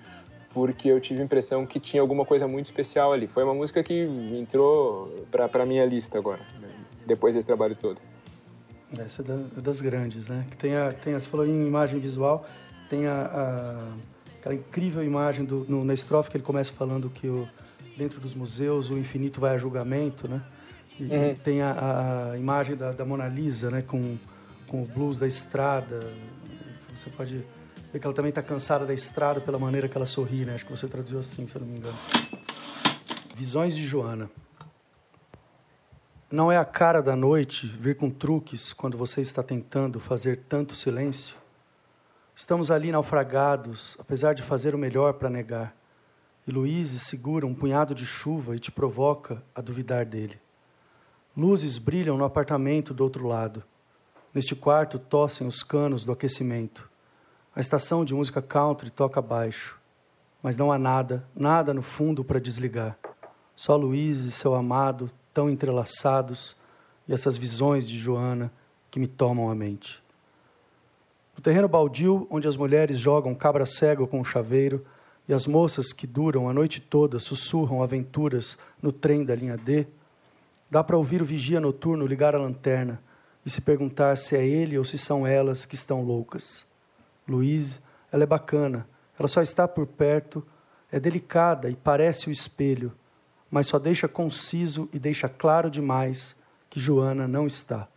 [0.57, 3.27] porque eu tive a impressão que tinha alguma coisa muito especial ali.
[3.27, 6.41] Foi uma música que entrou para minha lista agora,
[7.05, 8.01] depois desse trabalho todo.
[8.97, 10.47] Essa é, da, é das grandes, né?
[10.49, 12.43] Que tem a, tem a, você falou em imagem visual,
[12.89, 17.27] tem a, a aquela incrível imagem do, no, na estrofe que ele começa falando que
[17.27, 17.47] o,
[17.95, 20.41] dentro dos museus o infinito vai a julgamento, né?
[20.99, 21.35] E uhum.
[21.35, 23.83] tem a, a imagem da, da, Mona Lisa, né?
[23.83, 24.17] Com,
[24.67, 25.99] com o blues da estrada.
[26.95, 27.43] Você pode
[27.91, 30.55] que ela também está cansada da estrada pela maneira que ela sorri, né?
[30.55, 31.97] Acho que você traduziu assim, se eu não me engano.
[33.35, 34.29] Visões de Joana.
[36.29, 40.75] Não é a cara da noite vir com truques quando você está tentando fazer tanto
[40.75, 41.37] silêncio?
[42.35, 45.73] Estamos ali naufragados, apesar de fazer o melhor para negar.
[46.45, 50.37] E Luíse segura um punhado de chuva e te provoca a duvidar dele.
[51.35, 53.63] Luzes brilham no apartamento do outro lado.
[54.33, 56.89] Neste quarto tossem os canos do aquecimento.
[57.57, 59.79] A estação de música country toca baixo,
[60.43, 62.95] mas não há nada, nada no fundo para desligar.
[63.55, 66.55] Só Luiz e seu amado tão entrelaçados
[67.07, 68.53] e essas visões de Joana
[68.91, 69.99] que me tomam a mente.
[71.35, 74.85] No terreno baldio, onde as mulheres jogam cabra cego com o chaveiro
[75.27, 79.87] e as moças que duram a noite toda sussurram aventuras no trem da linha D,
[80.69, 83.01] dá para ouvir o vigia noturno ligar a lanterna
[83.43, 86.66] e se perguntar se é ele ou se são elas que estão loucas.
[87.27, 88.87] Luiz, ela é bacana,
[89.19, 90.45] ela só está por perto,
[90.91, 92.93] é delicada e parece o espelho,
[93.49, 96.35] mas só deixa conciso e deixa claro demais
[96.69, 97.87] que Joana não está.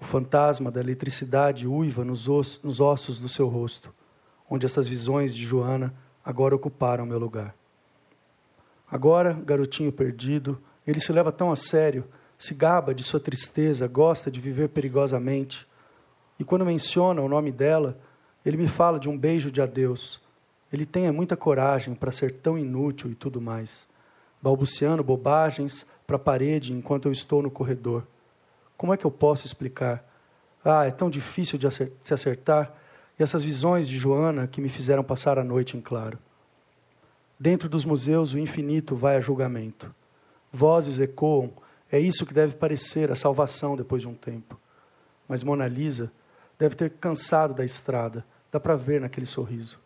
[0.00, 3.94] O fantasma da eletricidade uiva nos, os, nos ossos do seu rosto,
[4.48, 7.54] onde essas visões de Joana agora ocuparam meu lugar.
[8.90, 12.04] Agora, garotinho perdido, ele se leva tão a sério,
[12.36, 15.66] se gaba de sua tristeza, gosta de viver perigosamente.
[16.38, 17.98] E quando menciona o nome dela,
[18.44, 20.20] ele me fala de um beijo de adeus.
[20.72, 23.88] Ele tem muita coragem para ser tão inútil e tudo mais,
[24.42, 28.06] balbuciando bobagens para a parede enquanto eu estou no corredor.
[28.76, 30.04] Como é que eu posso explicar?
[30.64, 31.66] Ah, é tão difícil de
[32.02, 32.74] se acertar.
[33.18, 36.18] E essas visões de Joana que me fizeram passar a noite em claro.
[37.38, 39.94] Dentro dos museus, o infinito vai a julgamento.
[40.52, 41.52] Vozes ecoam,
[41.90, 44.58] é isso que deve parecer a salvação depois de um tempo.
[45.28, 46.10] Mas Mona Lisa
[46.58, 49.80] Deve ter cansado da estrada, dá para ver naquele sorriso.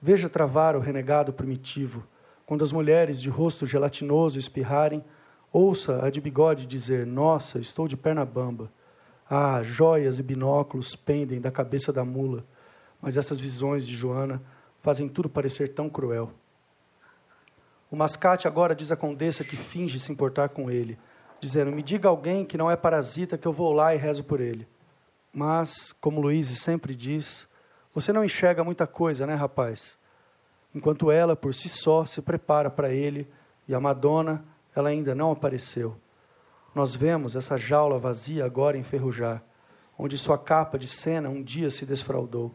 [0.00, 2.06] Veja travar o renegado primitivo.
[2.46, 5.04] Quando as mulheres de rosto gelatinoso espirrarem,
[5.52, 8.70] ouça a de bigode dizer: Nossa, estou de perna bamba.
[9.28, 12.44] Ah, joias e binóculos pendem da cabeça da mula,
[13.00, 14.40] mas essas visões de Joana
[14.80, 16.30] fazem tudo parecer tão cruel.
[17.90, 20.96] O mascate agora diz à condessa que finge se importar com ele,
[21.40, 24.40] dizendo: Me diga alguém que não é parasita que eu vou lá e rezo por
[24.40, 24.68] ele.
[25.32, 27.50] Mas, como Luiz sempre diz,
[27.94, 29.96] você não enxerga muita coisa, né, rapaz?
[30.74, 33.28] Enquanto ela, por si só, se prepara para ele
[33.68, 35.96] e a Madonna, ela ainda não apareceu.
[36.74, 39.42] Nós vemos essa jaula vazia agora enferrujar,
[39.98, 42.54] onde sua capa de cena um dia se desfraldou.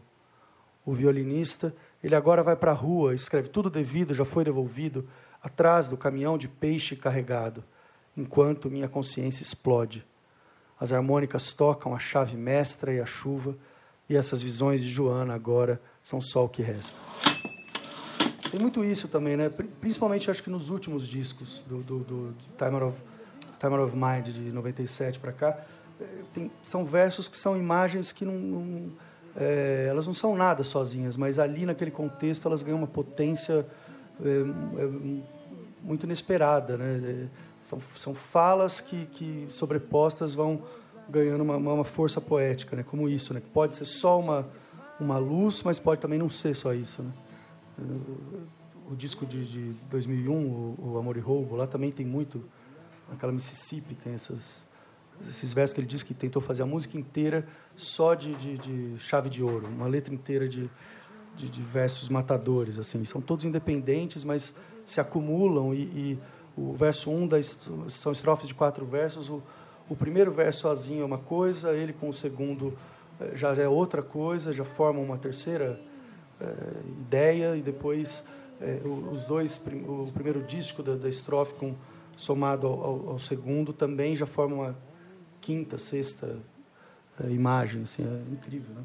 [0.84, 5.08] O violinista, ele agora vai para a rua, escreve tudo devido, já foi devolvido,
[5.40, 7.62] atrás do caminhão de peixe carregado,
[8.16, 10.04] enquanto minha consciência explode.
[10.80, 13.56] As harmônicas tocam a chave mestra e a chuva,
[14.08, 16.98] e essas visões de Joana agora são só o que resta.
[18.50, 19.50] Tem muito isso também, né?
[19.80, 22.98] Principalmente acho que nos últimos discos do, do, do Timer, of,
[23.60, 25.58] Timer of Mind de 97 para cá,
[26.00, 28.92] é, tem, são versos que são imagens que não, não
[29.36, 33.66] é, elas não são nada sozinhas, mas ali naquele contexto elas ganham uma potência
[34.24, 35.22] é, é,
[35.82, 37.28] muito inesperada, né?
[37.62, 40.62] São, são falas que, que sobrepostas vão
[41.08, 42.82] ganhando uma, uma força poética, né?
[42.82, 43.42] Como isso, né?
[43.52, 44.46] Pode ser só uma
[45.00, 47.12] uma luz, mas pode também não ser só isso, né?
[48.90, 52.42] O disco de, de 2001, o, o, Amor e Roubo, lá também tem muito.
[53.12, 54.66] Aquela Mississippi tem essas,
[55.28, 58.98] esses versos que ele diz que tentou fazer a música inteira só de, de, de
[58.98, 60.68] chave de ouro, uma letra inteira de,
[61.36, 62.78] de, versos matadores.
[62.78, 65.72] assim São todos independentes, mas se acumulam.
[65.72, 66.18] E, e
[66.56, 67.36] o verso 1 um da,
[67.88, 69.28] são estrofes de quatro versos.
[69.28, 69.42] O,
[69.88, 72.76] o primeiro verso sozinho é uma coisa, ele com o segundo
[73.20, 75.78] eh, já é outra coisa, já forma uma terceira
[76.40, 76.44] é,
[77.00, 78.22] ideia e depois
[78.60, 81.74] é, os dois o primeiro disco da, da estrofe com
[82.16, 84.76] somado ao, ao, ao, segundo também já forma uma
[85.40, 86.36] quinta sexta
[87.20, 88.82] é, imagem assim é incrível né?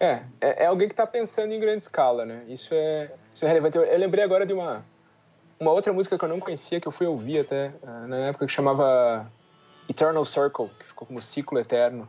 [0.00, 2.42] É é, é alguém que está pensando em grande escala né?
[2.48, 3.76] Isso é isso é relevante.
[3.76, 4.82] Eu, eu, lembrei agora de uma
[5.60, 7.72] uma outra música que eu não conhecia que eu fui ouvir até
[8.08, 9.30] na época que chamava
[9.88, 12.08] Eternal Circle que ficou como ciclo eterno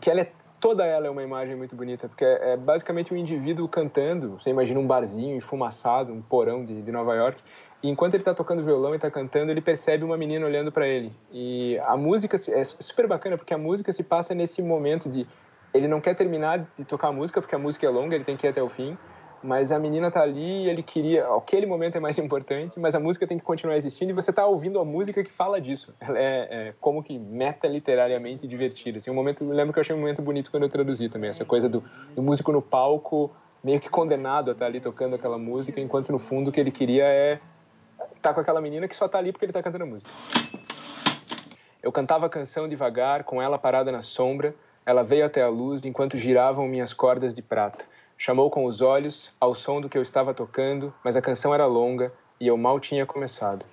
[0.00, 3.16] que ela é toda ela é uma imagem muito bonita, porque é, é basicamente um
[3.16, 4.38] indivíduo cantando.
[4.40, 7.40] Você imagina um barzinho enfumaçado, um porão de, de Nova York.
[7.82, 10.86] E enquanto ele está tocando violão e está cantando, ele percebe uma menina olhando para
[10.86, 11.12] ele.
[11.32, 15.26] E a música é super bacana, porque a música se passa nesse momento de
[15.72, 18.36] ele não quer terminar de tocar a música, porque a música é longa, ele tem
[18.36, 18.96] que ir até o fim
[19.42, 21.26] mas a menina tá ali e ele queria.
[21.34, 24.46] Aquele momento é mais importante, mas a música tem que continuar existindo e você tá
[24.46, 25.94] ouvindo a música que fala disso.
[26.00, 28.98] Ela é, é como que meta literariamente divertida.
[28.98, 31.30] Assim, um momento, eu lembro que eu achei um momento bonito quando eu traduzi também,
[31.30, 31.82] essa coisa do,
[32.14, 33.30] do músico no palco
[33.62, 36.60] meio que condenado a estar tá ali tocando aquela música, enquanto no fundo o que
[36.60, 37.40] ele queria é
[38.16, 40.08] estar tá com aquela menina que só tá ali porque ele tá cantando a música.
[41.82, 44.54] Eu cantava a canção devagar, com ela parada na sombra.
[44.84, 47.84] Ela veio até a luz enquanto giravam minhas cordas de prata.
[48.20, 51.64] Chamou com os olhos ao som do que eu estava tocando, mas a canção era
[51.66, 53.64] longa e eu mal tinha começado.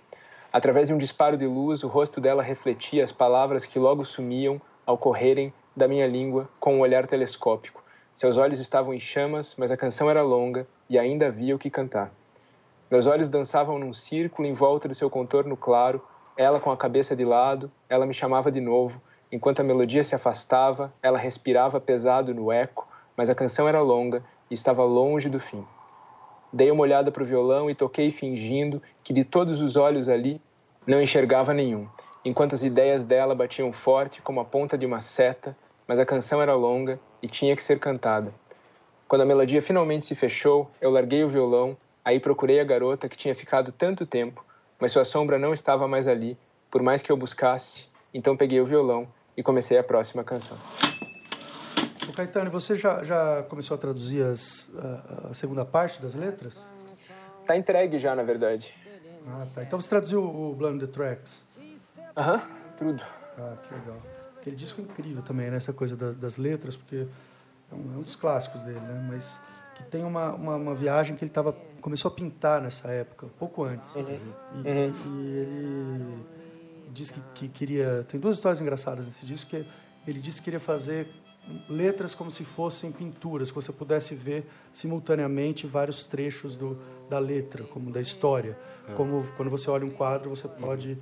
[0.53, 4.61] Através de um disparo de luz, o rosto dela refletia as palavras que logo sumiam
[4.85, 7.83] ao correrem da minha língua com um olhar telescópico.
[8.13, 11.71] Seus olhos estavam em chamas, mas a canção era longa e ainda havia o que
[11.71, 12.11] cantar.
[12.89, 15.99] Meus olhos dançavam num círculo em volta do seu contorno claro,
[16.37, 19.01] ela com a cabeça de lado, ela me chamava de novo.
[19.31, 24.23] Enquanto a melodia se afastava, ela respirava pesado no eco, mas a canção era longa
[24.53, 25.65] estava longe do fim.
[26.51, 30.39] Dei uma olhada para o violão e toquei fingindo que de todos os olhos ali
[30.85, 31.87] não enxergava nenhum,
[32.23, 36.41] enquanto as ideias dela batiam forte como a ponta de uma seta, mas a canção
[36.41, 38.33] era longa e tinha que ser cantada.
[39.07, 43.17] Quando a melodia finalmente se fechou, eu larguei o violão, aí procurei a garota que
[43.17, 44.43] tinha ficado tanto tempo,
[44.79, 46.37] mas sua sombra não estava mais ali,
[46.71, 47.87] por mais que eu buscasse.
[48.13, 50.57] Então peguei o violão e comecei a próxima canção.
[52.07, 56.69] O Caetano, você já, já começou a traduzir as, a, a, segunda parte das letras?
[57.45, 58.73] Tá entregue já, na verdade.
[59.27, 59.63] Ah, tá.
[59.63, 61.43] Então você traduziu o Blind the Tracks?
[62.15, 62.41] Aham,
[62.77, 63.03] tudo.
[63.37, 64.01] Ah, que legal.
[64.39, 65.57] Aquele disco é incrível também, né?
[65.57, 67.07] Essa coisa da, das letras, porque
[67.71, 69.07] é um, é um, dos clássicos dele, né?
[69.09, 69.41] Mas
[69.75, 73.63] que tem uma, uma, uma viagem que ele tava, começou a pintar nessa época, pouco
[73.63, 73.93] antes.
[73.95, 74.01] Uhum.
[74.63, 74.93] E, uhum.
[75.13, 76.25] e, ele
[76.91, 78.05] diz que, que queria...
[78.07, 79.65] Tem duas histórias engraçadas nesse disco, que
[80.07, 81.09] ele disse que queria fazer
[81.69, 86.77] letras como se fossem pinturas, que você pudesse ver simultaneamente vários trechos do,
[87.09, 88.57] da letra, como da história.
[88.87, 88.93] É.
[88.93, 90.97] Como quando você olha um quadro, você pode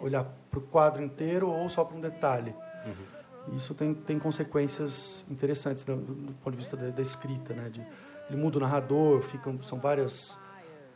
[0.00, 2.54] olhar para o quadro inteiro ou só para um detalhe.
[2.86, 3.56] Uhum.
[3.56, 7.68] Isso tem, tem consequências interessantes do, do ponto de vista da, da escrita, né?
[7.68, 7.84] De,
[8.28, 10.38] ele muda o narrador, ficam, são várias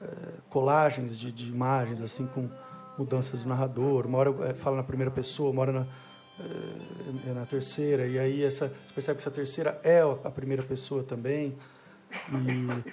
[0.01, 0.07] é,
[0.49, 2.49] colagens de, de, imagens, assim, com
[2.97, 4.07] mudanças do narrador.
[4.07, 5.87] Uma hora é, fala na primeira pessoa, uma hora na,
[6.41, 11.03] é, na terceira, e aí essa, você percebe que essa terceira é a primeira pessoa
[11.03, 11.57] também.
[12.33, 12.93] E,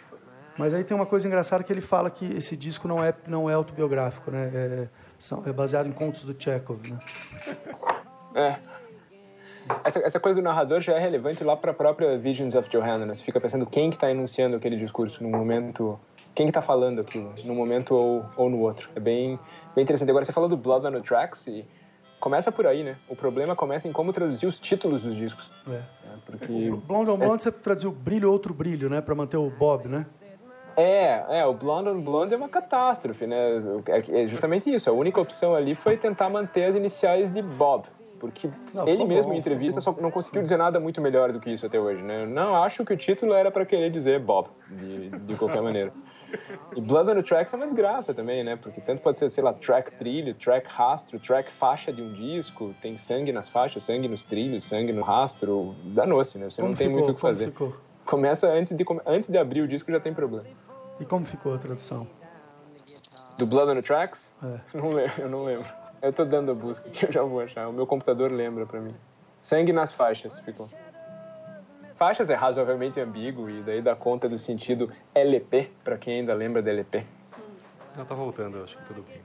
[0.57, 3.49] mas aí tem uma coisa engraçada que ele fala que esse disco não é, não
[3.49, 4.51] é autobiográfico, né?
[4.53, 6.99] É, são, é baseado em contos do Chekhov, né?
[8.35, 8.59] É.
[9.83, 13.05] Essa, essa coisa do narrador já é relevante lá para a própria Visions of Johanna,
[13.05, 13.13] né?
[13.13, 15.99] Você fica pensando quem que está enunciando aquele discurso no momento,
[16.33, 18.89] quem que está falando aquilo, num momento ou, ou no outro.
[18.95, 19.39] É bem,
[19.75, 20.09] bem interessante.
[20.09, 21.65] Agora você falou do Blood on the Tracks e
[22.21, 22.95] começa por aí, né?
[23.09, 25.51] O problema começa em como traduzir os títulos dos discos.
[25.67, 25.73] É.
[25.73, 25.81] é
[26.25, 26.71] porque...
[26.87, 27.37] Blonde on Blonde é...
[27.39, 29.01] você traduziu brilho outro brilho, né?
[29.01, 30.05] Para manter o Bob, né?
[30.77, 33.37] É, é, o Blonde on Blonde é uma catástrofe, né?
[33.87, 34.89] É, é justamente isso.
[34.89, 37.85] A única opção ali foi tentar manter as iniciais de Bob,
[38.19, 41.39] porque não, ele mesmo bom, em entrevista só não conseguiu dizer nada muito melhor do
[41.39, 42.25] que isso até hoje, né?
[42.25, 45.91] Não acho que o título era para querer dizer Bob, de, de qualquer maneira.
[46.75, 48.55] E Blood on the Tracks é uma desgraça também, né?
[48.55, 52.73] Porque tanto pode ser, sei lá, track trilho, track rastro, track faixa de um disco,
[52.81, 56.49] tem sangue nas faixas, sangue nos trilhos, sangue no rastro, danou-se, né?
[56.49, 56.99] Você como não tem ficou?
[56.99, 57.45] muito o que fazer.
[57.47, 57.75] Ficou?
[58.05, 60.45] Começa antes de, antes de abrir o disco já tem problema.
[60.99, 62.07] E como ficou a tradução?
[63.37, 64.33] Do Blood on the Tracks?
[64.43, 64.59] É.
[64.77, 65.67] Não lembro, eu não lembro.
[66.01, 67.67] Eu tô dando a busca que eu já vou achar.
[67.67, 68.95] O meu computador lembra pra mim.
[69.39, 70.67] Sangue nas faixas ficou.
[72.01, 76.59] Faixas é razoavelmente ambíguo e daí dá conta do sentido LP, pra quem ainda lembra
[76.59, 77.05] de LP.
[77.95, 79.21] Não, tá voltando, acho que tudo bem.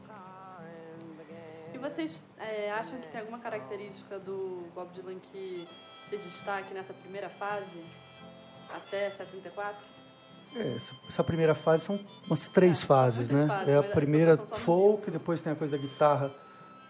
[1.72, 5.66] E vocês é, acham que tem alguma característica do Bob Dylan que
[6.10, 7.82] se destaque nessa primeira fase,
[8.68, 9.82] até 74?
[10.54, 13.46] É, essa, essa, primeira fase são umas três é, fases, né?
[13.46, 16.30] Fases, é a primeira folk, depois tem a coisa da guitarra,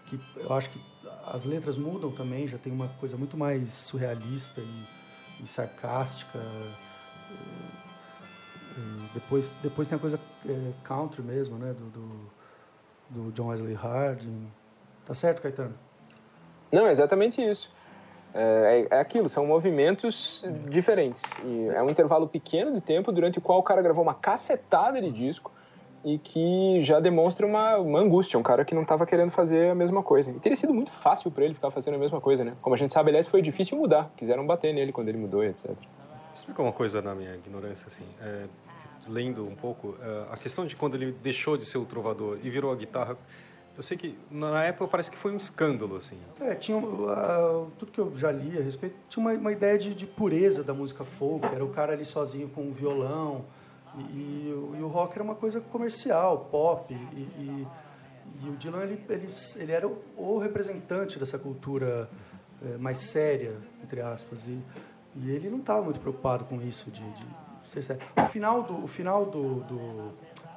[0.07, 0.81] que eu acho que
[1.27, 4.96] as letras mudam também, já tem uma coisa muito mais surrealista e,
[5.43, 6.39] e sarcástica.
[8.77, 11.73] E depois, depois tem a coisa é, country mesmo, né?
[11.73, 12.31] Do, do,
[13.09, 14.51] do John Wesley Harding.
[15.05, 15.73] Tá certo, Caetano?
[16.71, 17.69] Não, é exatamente isso.
[18.33, 21.23] É, é, aquilo, são movimentos diferentes.
[21.43, 25.01] E é um intervalo pequeno de tempo durante o qual o cara gravou uma cacetada
[25.01, 25.51] de disco
[26.07, 29.75] e que já demonstra uma, uma angústia, um cara que não estava querendo fazer a
[29.75, 30.31] mesma coisa.
[30.31, 32.55] E teria sido muito fácil para ele ficar fazendo a mesma coisa, né?
[32.61, 34.09] Como a gente sabe, aliás, foi difícil mudar.
[34.15, 35.71] Quiseram bater nele quando ele mudou, etc.
[36.33, 38.05] Explica uma coisa na minha ignorância, assim.
[38.21, 38.45] É,
[39.05, 42.49] lendo um pouco, é, a questão de quando ele deixou de ser o trovador e
[42.49, 43.17] virou a guitarra
[43.75, 46.17] eu sei que na época parece que foi um escândalo, assim.
[46.41, 49.93] É, tinha uh, tudo que eu já li a respeito, tinha uma, uma ideia de,
[49.93, 53.45] de, pureza da música folk, era o cara ali sozinho com o violão,
[53.97, 57.67] e, e, e o rock era uma coisa comercial, pop, e, e,
[58.43, 62.09] e o Dylan ele, ele, ele era o, o representante dessa cultura
[62.63, 64.59] é, mais séria, entre aspas, e,
[65.15, 67.47] e ele não estava muito preocupado com isso de, de
[68.15, 70.11] o final do o final do, do,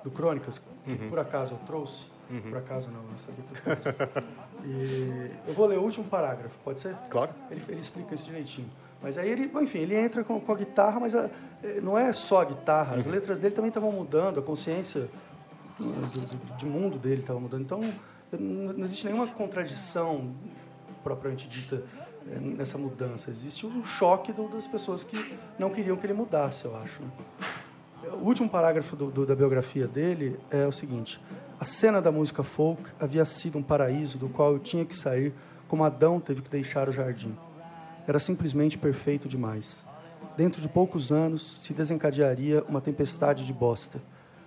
[0.04, 1.08] do Crônicas, que uhum.
[1.08, 2.42] por acaso eu trouxe, Uhum.
[2.42, 4.24] Por acaso não, não sabia tudo
[4.64, 6.94] E eu vou ler o último parágrafo, pode ser?
[7.10, 7.32] Claro.
[7.50, 8.70] Ele, ele explica isso direitinho.
[9.02, 11.30] Mas aí ele, enfim, ele entra com, com a guitarra, mas a,
[11.62, 13.12] eh, não é só a guitarra, as uhum.
[13.12, 15.08] letras dele também estavam mudando, a consciência
[15.78, 17.62] do, do, de mundo dele estava mudando.
[17.62, 17.80] Então,
[18.38, 20.32] não existe nenhuma contradição
[21.02, 21.82] propriamente dita
[22.30, 23.30] eh, nessa mudança.
[23.30, 27.02] Existe um choque do, das pessoas que não queriam que ele mudasse, eu acho.
[27.02, 27.08] Né?
[28.12, 31.20] O último parágrafo do, da biografia dele é o seguinte:
[31.58, 35.34] a cena da música folk havia sido um paraíso do qual eu tinha que sair,
[35.68, 37.36] como Adão teve que deixar o jardim.
[38.06, 39.84] Era simplesmente perfeito demais.
[40.36, 44.00] Dentro de poucos anos se desencadearia uma tempestade de bosta.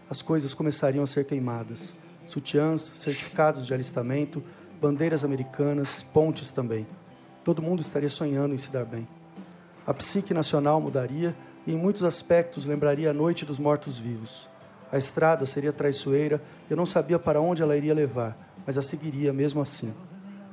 [0.10, 1.94] As coisas começariam a ser queimadas.
[2.26, 4.44] Sutiãs, certificados de alistamento,
[4.82, 6.88] bandeiras americanas, pontes também.
[7.44, 9.08] Todo mundo estaria sonhando em se dar bem.
[9.86, 11.36] A psique nacional mudaria
[11.68, 14.48] e, em muitos aspectos, lembraria a noite dos mortos-vivos.
[14.92, 19.34] A estrada seria traiçoeira, eu não sabia para onde ela iria levar, mas a seguiria
[19.34, 19.94] mesmo assim.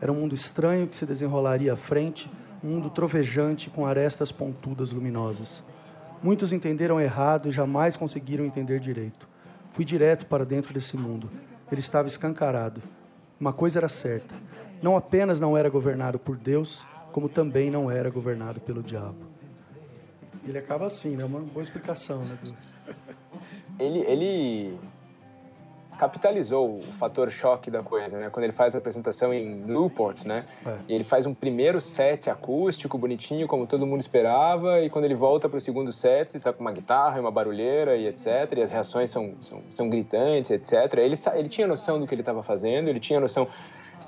[0.01, 2.31] Era um mundo estranho que se desenrolaria à frente,
[2.63, 5.63] mundo trovejante com arestas pontudas luminosas.
[6.23, 9.29] Muitos entenderam errado e jamais conseguiram entender direito.
[9.73, 11.31] Fui direto para dentro desse mundo.
[11.71, 12.83] Ele estava escancarado.
[13.39, 14.35] Uma coisa era certa:
[14.83, 19.31] não apenas não era governado por Deus, como também não era governado pelo diabo.
[20.47, 21.25] Ele acaba assim, né?
[21.25, 22.39] Uma boa explicação, né?
[23.79, 24.79] ele, ele
[26.01, 28.31] capitalizou o fator choque da coisa, né?
[28.31, 30.47] Quando ele faz a apresentação em Newport, né?
[30.65, 30.75] É.
[30.89, 35.15] E ele faz um primeiro set acústico, bonitinho, como todo mundo esperava, e quando ele
[35.15, 38.51] volta para o segundo set, ele tá com uma guitarra e uma barulheira e etc,
[38.57, 40.73] e as reações são, são, são gritantes, etc.
[40.97, 43.47] Ele, ele tinha noção do que ele estava fazendo, ele tinha noção...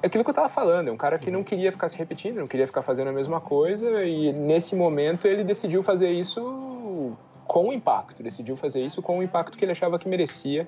[0.03, 2.39] É aquilo que eu estava falando, é um cara que não queria ficar se repetindo,
[2.39, 7.13] não queria ficar fazendo a mesma coisa, e nesse momento ele decidiu fazer isso
[7.47, 10.67] com impacto, decidiu fazer isso com o impacto que ele achava que merecia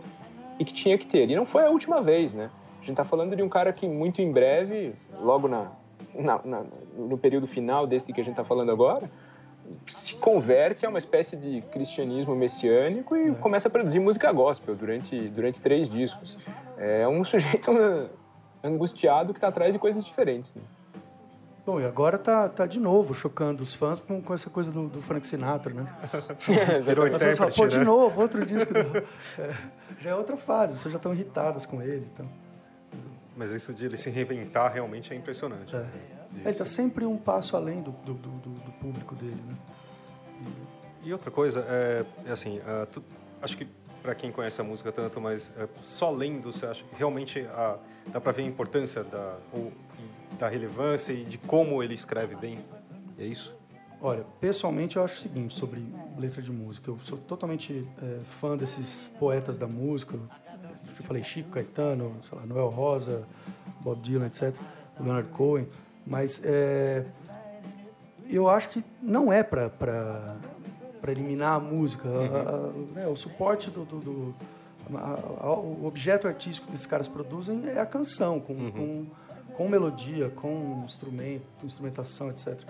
[0.58, 1.28] e que tinha que ter.
[1.30, 2.50] E não foi a última vez, né?
[2.76, 5.72] A gente está falando de um cara que muito em breve, logo na,
[6.14, 6.62] na, na
[6.96, 9.10] no período final desse que a gente está falando agora,
[9.86, 15.18] se converte a uma espécie de cristianismo messiânico e começa a produzir música gospel durante,
[15.28, 16.36] durante três discos.
[16.76, 17.70] É um sujeito
[18.62, 20.54] angustiado que está atrás de coisas diferentes.
[20.54, 20.62] Né?
[21.66, 24.86] Bom, e agora tá, tá de novo chocando os fãs com, com essa coisa do,
[24.86, 25.96] do Frank Sinatra, né?
[26.84, 28.72] Virou intérprete, Pô, de novo, outro disco.
[29.38, 29.54] É,
[30.00, 32.06] já é outra fase, as pessoas já estão irritadas com ele.
[32.12, 32.28] Então.
[33.36, 35.74] Mas isso de ele se reinventar realmente é impressionante.
[35.74, 35.80] É.
[35.80, 35.88] Né?
[36.40, 39.54] Ele está sempre um passo além do, do, do, do público dele, né?
[41.02, 43.02] E, e outra coisa, é, é assim, uh, tu,
[43.40, 43.66] acho que
[44.02, 47.78] para quem conhece a música tanto, mas uh, só lendo, você acha que realmente uh,
[48.08, 49.72] dá para ver a importância da, ou,
[50.38, 52.58] da relevância e de como ele escreve bem?
[53.18, 53.54] É isso?
[54.00, 55.82] Olha, pessoalmente eu acho o seguinte sobre
[56.18, 56.90] letra de música.
[56.90, 60.14] Eu sou totalmente é, fã desses poetas da música.
[60.14, 63.24] Eu falei Chico, Caetano, sei lá, Noel Rosa,
[63.80, 64.54] Bob Dylan, etc.
[65.00, 65.66] Leonard Cohen.
[66.06, 67.04] Mas é,
[68.28, 70.36] eu acho que não é para
[71.08, 72.08] eliminar a música.
[72.08, 74.34] A, a, né, o suporte do, do, do
[74.92, 78.70] a, o objeto artístico que esses caras produzem é a canção, com, uhum.
[78.70, 79.06] com
[79.56, 82.60] com melodia, com instrumento, instrumentação, etc.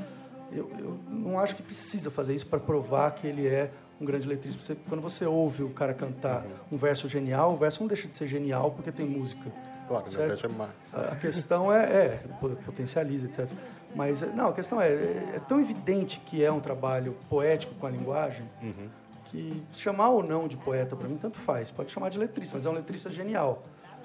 [0.53, 3.70] Eu, eu não acho que precisa fazer isso para provar que ele é
[4.01, 4.61] um grande letrista.
[4.61, 8.14] Você, quando você ouve o cara cantar um verso genial, o verso não deixa de
[8.14, 9.51] ser genial porque tem música.
[9.89, 10.47] Claro, certo?
[10.47, 10.95] é mais.
[10.95, 12.20] A questão é, é,
[12.64, 13.49] potencializa, etc.
[13.95, 17.91] Mas, não, a questão é, é, tão evidente que é um trabalho poético com a
[17.91, 18.89] linguagem, uhum.
[19.26, 21.70] que chamar ou não de poeta, para mim, tanto faz.
[21.70, 23.62] Pode chamar de letrista, mas é um letrista genial.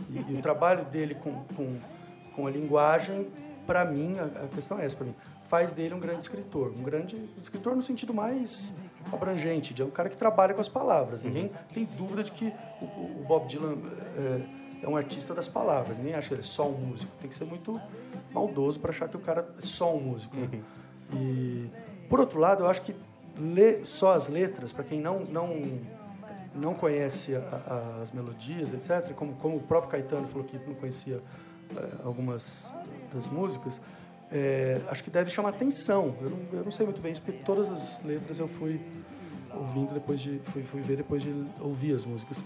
[0.09, 1.77] E, e o trabalho dele com, com
[2.39, 3.27] com a linguagem,
[3.67, 5.15] para mim, a, questão é essa para mim,
[5.49, 6.71] faz dele um grande escritor.
[6.79, 8.73] Um grande escritor no sentido mais
[9.11, 11.23] abrangente, de um cara que trabalha com as palavras.
[11.23, 11.51] Ninguém uhum.
[11.73, 13.75] tem dúvida de que o, o Bob Dylan
[14.17, 15.97] é, é, um artista das palavras.
[15.97, 17.11] Ninguém acha que ele é só um músico.
[17.19, 17.79] Tem que ser muito
[18.31, 20.35] maldoso para achar que o cara é só um músico.
[20.37, 20.49] Né?
[21.11, 21.19] Uhum.
[21.19, 21.69] E,
[22.07, 22.95] por outro lado, eu acho que
[23.37, 25.79] ler só as letras, para quem não, não,
[26.55, 30.75] não conhece a, a, as melodias, etc., como, como o próprio Caetano falou que não
[30.75, 31.21] conhecia
[32.03, 32.71] algumas
[33.13, 33.79] das músicas,
[34.31, 36.15] é, acho que deve chamar atenção.
[36.21, 38.79] Eu não, eu não sei muito bem isso, porque todas as letras eu fui
[39.53, 42.37] ouvindo depois de fui, fui ver depois de ouvir as músicas.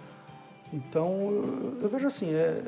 [0.72, 2.64] Então eu, eu vejo assim, é,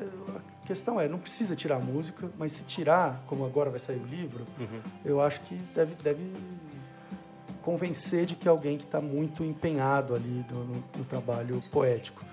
[0.63, 3.99] a questão é não precisa tirar a música, mas se tirar, como agora vai sair
[3.99, 4.81] o livro, uhum.
[5.03, 6.31] eu acho que deve deve
[7.63, 12.23] convencer de que é alguém que está muito empenhado ali no, no trabalho poético.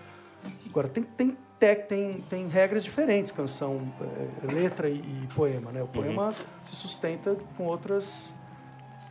[0.69, 5.71] Agora tem, tem tem, tem regras diferentes, canção, é, letra e, e, poema.
[5.71, 5.81] Né?
[5.81, 5.91] O uhum.
[5.91, 6.35] poema uhum.
[6.65, 8.35] se sustenta com outras,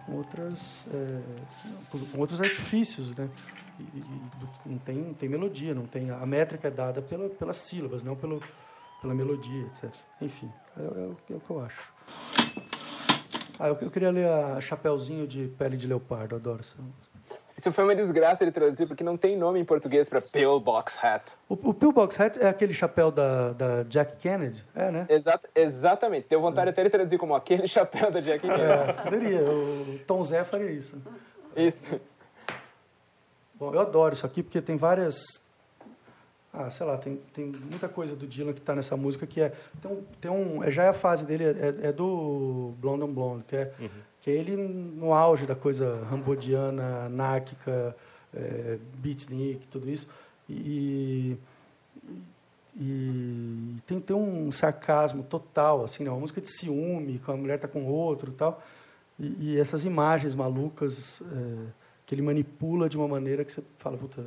[0.05, 1.21] com outras, é,
[2.11, 3.29] com outros artifícios, né?
[3.79, 4.03] E, e,
[4.65, 8.15] não tem, não tem melodia, não tem a métrica é dada pela, pelas sílabas, não
[8.15, 8.41] pelo,
[9.01, 9.89] pela melodia, etc.
[10.19, 11.93] Enfim, é, é, é o que eu acho.
[13.57, 16.75] Ah, eu, eu, queria ler a Chapeuzinho de Pele de Leopardo, adoro essa
[17.61, 21.33] isso foi uma desgraça ele traduzir, porque não tem nome em português para pillbox hat.
[21.47, 24.65] O, o pillbox hat é aquele chapéu da, da Jack Kennedy?
[24.73, 25.05] É, né?
[25.07, 26.27] Exat, exatamente.
[26.27, 26.71] Deu vontade é.
[26.71, 28.63] até de traduzir como aquele chapéu da Jack Kennedy.
[28.63, 29.43] É, poderia.
[29.43, 30.99] O Tom Zé faria isso.
[31.55, 32.01] Isso.
[33.53, 35.23] Bom, eu adoro isso aqui, porque tem várias...
[36.51, 39.53] Ah, sei lá, tem, tem muita coisa do Dylan que está nessa música que é...
[39.79, 43.13] Tem um, tem um, é, já é a fase dele, é, é do Blonde on
[43.13, 43.71] Blonde, que é...
[43.79, 47.95] Uhum que é ele no auge da coisa rambodiana, anárquica,
[48.33, 50.07] é, beatnik, tudo isso.
[50.47, 51.37] E,
[52.75, 56.09] e tem, tem um sarcasmo total, assim, né?
[56.09, 58.61] uma música de ciúme, que a mulher está com outro tal.
[59.19, 61.67] E, e essas imagens malucas é,
[62.05, 64.23] que ele manipula de uma maneira que você fala, puta,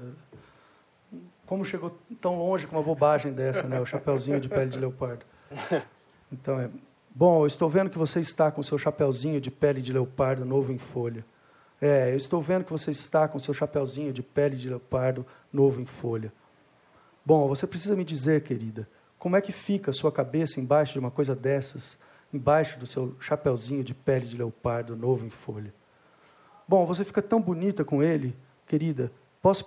[1.47, 3.81] como chegou tão longe com uma bobagem dessa, né?
[3.81, 5.25] O chapeuzinho de pele de leopardo.
[6.33, 6.69] Então, é,
[7.17, 10.79] Bom, estou vendo que você está com seu chapeuzinho de pele de leopardo novo em
[10.79, 11.25] folha.
[11.81, 15.81] É, eu estou vendo que você está com seu chapeuzinho de pele de leopardo novo
[15.81, 16.33] em folha.
[17.25, 20.99] Bom, você precisa me dizer, querida, como é que fica a sua cabeça embaixo de
[20.99, 21.97] uma coisa dessas,
[22.33, 25.73] embaixo do seu chapeuzinho de pele de leopardo novo em folha?
[26.67, 28.35] Bom, você fica tão bonita com ele,
[28.67, 29.65] querida, posso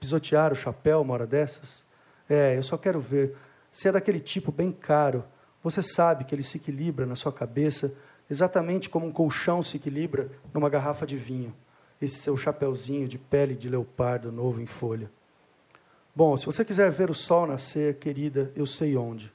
[0.00, 1.84] pisotear o chapéu uma hora dessas?
[2.26, 3.36] É, eu só quero ver.
[3.70, 5.22] Se é daquele tipo bem caro,
[5.62, 7.94] você sabe que ele se equilibra na sua cabeça
[8.30, 11.54] exatamente como um colchão se equilibra numa garrafa de vinho.
[12.00, 15.10] Esse seu chapeuzinho de pele de leopardo novo em folha.
[16.14, 19.32] Bom, se você quiser ver o sol nascer, querida, eu sei onde.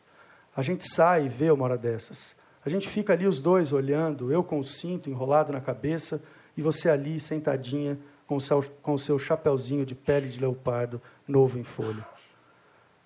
[0.55, 2.35] A gente sai e vê uma hora dessas.
[2.63, 6.21] A gente fica ali os dois olhando, eu com o cinto enrolado na cabeça
[6.55, 7.97] e você ali sentadinha
[8.27, 12.05] com o seu, com o seu chapeuzinho de pele de leopardo novo em folha.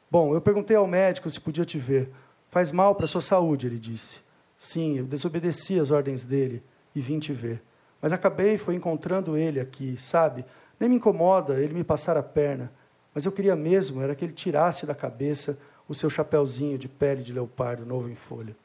[0.09, 2.11] Bom, eu perguntei ao médico se podia te ver.
[2.56, 4.20] Faz mal para a sua saúde, ele disse.
[4.58, 6.64] Sim, eu desobedeci as ordens dele
[6.95, 7.62] e vim te ver.
[8.01, 10.45] Mas acabei foi encontrando ele aqui, sabe?
[10.80, 12.72] Nem me incomoda ele me passar a perna,
[13.14, 17.24] mas eu queria mesmo era que ele tirasse da cabeça o seu chapeuzinho de pele
[17.24, 18.56] de leopardo novo em folha.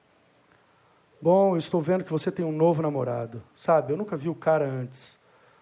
[1.21, 3.43] Bom, eu estou vendo que você tem um novo namorado.
[3.57, 5.19] Sabe, eu nunca vi o cara antes.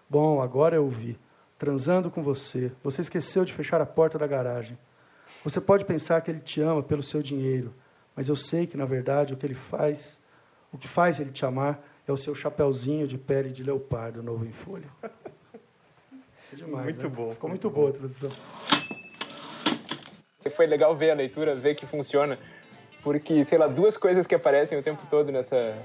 [0.07, 1.17] Bom, agora eu vi.
[1.57, 2.71] Transando com você.
[2.83, 4.77] Você esqueceu de fechar a porta da garagem.
[5.43, 7.73] Você pode pensar que ele te ama pelo seu dinheiro,
[8.15, 10.19] mas eu sei que, na verdade, o que ele faz,
[10.71, 14.45] o que faz ele te amar é o seu chapeuzinho de pele de leopardo novo
[14.45, 14.87] em folha.
[16.51, 17.15] É demais, muito né?
[17.15, 17.33] bom.
[17.33, 18.31] Ficou muito boa a tradução.
[20.51, 22.39] Foi legal ver a leitura, ver que funciona,
[23.03, 25.77] porque, sei lá, duas coisas que aparecem o tempo todo nessa,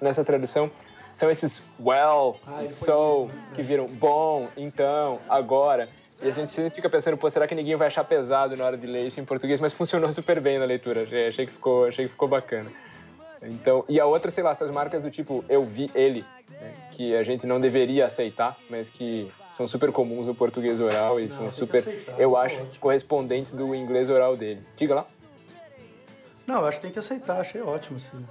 [0.00, 0.70] nessa tradução
[1.10, 3.34] são esses well, Ah, so, né?
[3.54, 5.86] que viram bom, então, agora.
[6.22, 8.76] E a gente sempre fica pensando, pô, será que ninguém vai achar pesado na hora
[8.76, 9.60] de ler isso em português?
[9.60, 12.70] Mas funcionou super bem na leitura, achei, que, ficou, achei que ficou bacana.
[13.42, 17.16] Então, e a outra, sei lá, essas marcas do tipo eu vi ele, né, que
[17.16, 21.30] a gente não deveria aceitar, mas que são super comuns no português oral e Não,
[21.30, 22.80] são super, aceitar, eu tá acho, ótimo.
[22.80, 24.62] correspondentes do inglês oral dele.
[24.76, 25.06] Diga lá.
[26.46, 27.40] Não, eu acho que tem que aceitar.
[27.40, 28.26] Achei ótimo assim,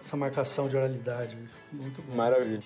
[0.00, 1.36] essa marcação de oralidade.
[1.70, 2.14] Muito bom.
[2.14, 2.62] Maravilha.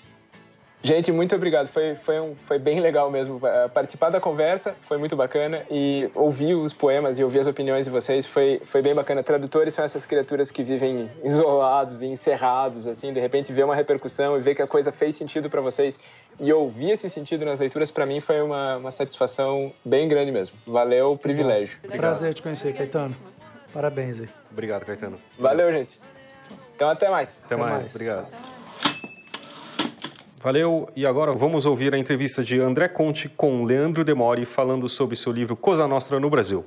[0.84, 1.68] Gente, muito obrigado.
[1.68, 3.40] Foi, foi, um, foi bem legal mesmo.
[3.46, 7.84] eh, Participar da conversa foi muito bacana e ouvir os poemas e ouvir as opiniões
[7.84, 9.22] de vocês foi, foi bem bacana.
[9.22, 14.36] Tradutores são essas criaturas que vivem isolados e encerrados, assim, de repente ver uma repercussão
[14.36, 16.00] e ver que a coisa fez sentido para vocês
[16.40, 20.56] e ouvir esse sentido nas leituras, para mim foi uma, uma satisfação bem grande mesmo.
[20.66, 21.78] Valeu, privilégio.
[21.96, 23.14] Prazer te conhecer, Caetano.
[23.72, 24.28] Parabéns aí.
[24.50, 25.16] Obrigado, Caetano.
[25.38, 26.00] Valeu, gente.
[26.74, 27.40] Então, até mais.
[27.44, 27.82] Até, Até mais.
[27.82, 27.94] mais.
[27.94, 28.61] Obrigado.
[30.42, 35.14] Valeu, e agora vamos ouvir a entrevista de André Conte com Leandro Demori falando sobre
[35.14, 36.64] seu livro Cosa Nostra no Brasil.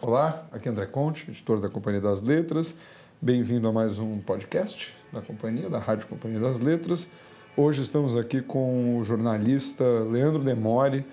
[0.00, 2.76] Olá, aqui é André Conte, editor da Companhia das Letras.
[3.20, 7.10] Bem-vindo a mais um podcast da companhia, da Rádio Companhia das Letras.
[7.56, 11.04] Hoje estamos aqui com o jornalista Leandro Demori,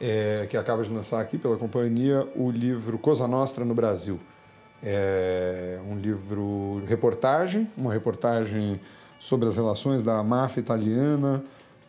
[0.00, 4.18] eh, que acaba de lançar aqui pela companhia o livro Cosa Nostra no Brasil.
[4.82, 8.80] É um livro reportagem, uma reportagem
[9.22, 11.40] sobre as relações da máfia italiana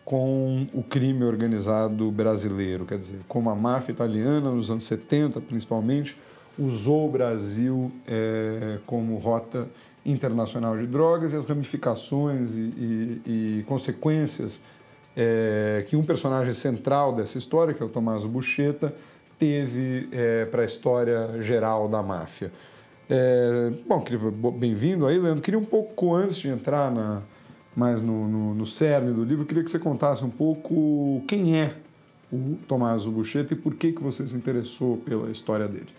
[0.06, 6.16] com o crime organizado brasileiro, quer dizer, como a máfia italiana nos anos 70, principalmente,
[6.60, 9.68] usou o Brasil eh, como rota
[10.06, 13.22] internacional de drogas e as ramificações e, e-
[13.60, 14.62] e consequências
[15.18, 18.94] eh, que um personagem central dessa história, que é o Tommaso Buscetta,
[19.40, 20.08] teve
[20.52, 22.52] para a história geral da máfia.
[23.16, 24.04] É, bom,
[24.58, 25.40] bem-vindo aí, Leandro.
[25.40, 27.22] Queria um pouco, antes de entrar na,
[27.76, 31.76] mais no, no, no cerne do livro, queria que você contasse um pouco quem é
[32.32, 35.90] o Tommaso Buscetta e por que, que você se interessou pela história dele.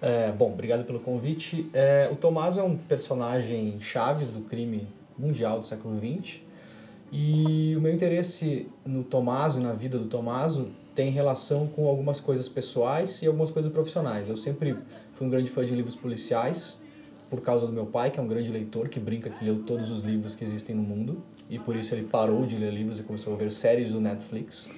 [0.00, 1.68] É, bom, obrigado pelo convite.
[1.74, 4.88] É, o Tommaso é um personagem chave do crime
[5.18, 6.40] mundial do século XX
[7.12, 12.20] e o meu interesse no Tommaso e na vida do Tommaso tem relação com algumas
[12.20, 14.30] coisas pessoais e algumas coisas profissionais.
[14.30, 14.76] Eu sempre
[15.16, 16.78] fui um grande fã de livros policiais
[17.30, 19.90] por causa do meu pai, que é um grande leitor, que brinca que leu todos
[19.90, 23.02] os livros que existem no mundo e por isso ele parou de ler livros e
[23.02, 24.68] começou a ver séries do Netflix.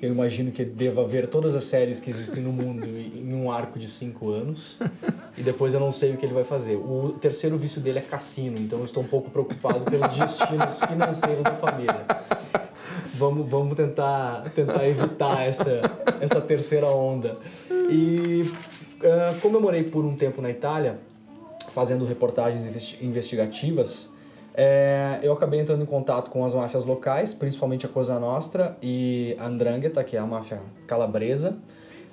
[0.00, 3.52] Eu imagino que ele deva ver todas as séries que existem no mundo em um
[3.52, 4.76] arco de cinco anos.
[5.38, 6.74] E depois eu não sei o que ele vai fazer.
[6.74, 11.44] O terceiro vício dele é cassino, então eu estou um pouco preocupado pelos destinos financeiros
[11.44, 12.04] da família.
[13.14, 15.80] Vamos, vamos tentar, tentar evitar essa,
[16.20, 17.38] essa terceira onda.
[17.70, 18.42] E
[19.04, 20.98] ah, como eu morei por um tempo na Itália,
[21.70, 24.10] fazendo reportagens investi- investigativas,
[24.54, 29.34] é, eu acabei entrando em contato com as máfias locais, principalmente a Cosa Nostra e
[29.38, 31.56] a Andrangheta, que é a máfia calabresa,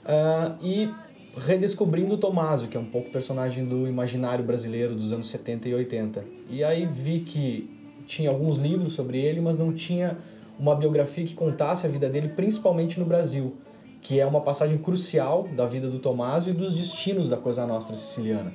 [0.06, 0.90] ah, e
[1.38, 5.74] redescobrindo o Tommaso, que é um pouco personagem do imaginário brasileiro dos anos 70 e
[5.74, 6.24] 80.
[6.50, 7.70] E aí vi que
[8.08, 10.18] tinha alguns livros sobre ele, mas não tinha
[10.60, 13.56] uma biografia que contasse a vida dele, principalmente no Brasil,
[14.02, 17.96] que é uma passagem crucial da vida do Tommaso e dos destinos da Cosa Nostra
[17.96, 18.54] siciliana.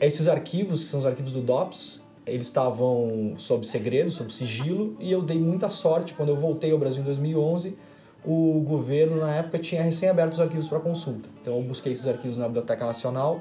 [0.00, 5.10] Esses arquivos, que são os arquivos do DOPS, eles estavam sob segredo, sob sigilo, e
[5.10, 7.76] eu dei muita sorte quando eu voltei ao Brasil em 2011.
[8.24, 11.28] o governo, na época, tinha recém aberto os arquivos para consulta.
[11.40, 13.40] Então, eu busquei esses arquivos na Biblioteca Nacional,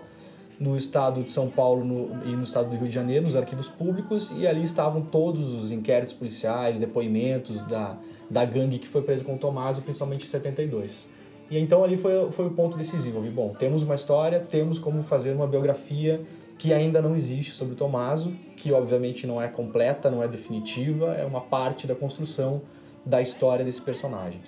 [0.60, 3.68] no estado de São Paulo no, e no estado do Rio de Janeiro, nos arquivos
[3.68, 7.98] públicos, e ali estavam todos os inquéritos policiais, depoimentos da,
[8.30, 11.08] da gangue que foi presa com o Tomásio, principalmente em 72.
[11.50, 13.22] E então ali foi, foi o ponto decisivo.
[13.22, 16.22] Vi, bom, temos uma história, temos como fazer uma biografia
[16.58, 21.14] que ainda não existe sobre o Tomaso, que obviamente não é completa, não é definitiva,
[21.14, 22.62] é uma parte da construção
[23.06, 24.42] da história desse personagem.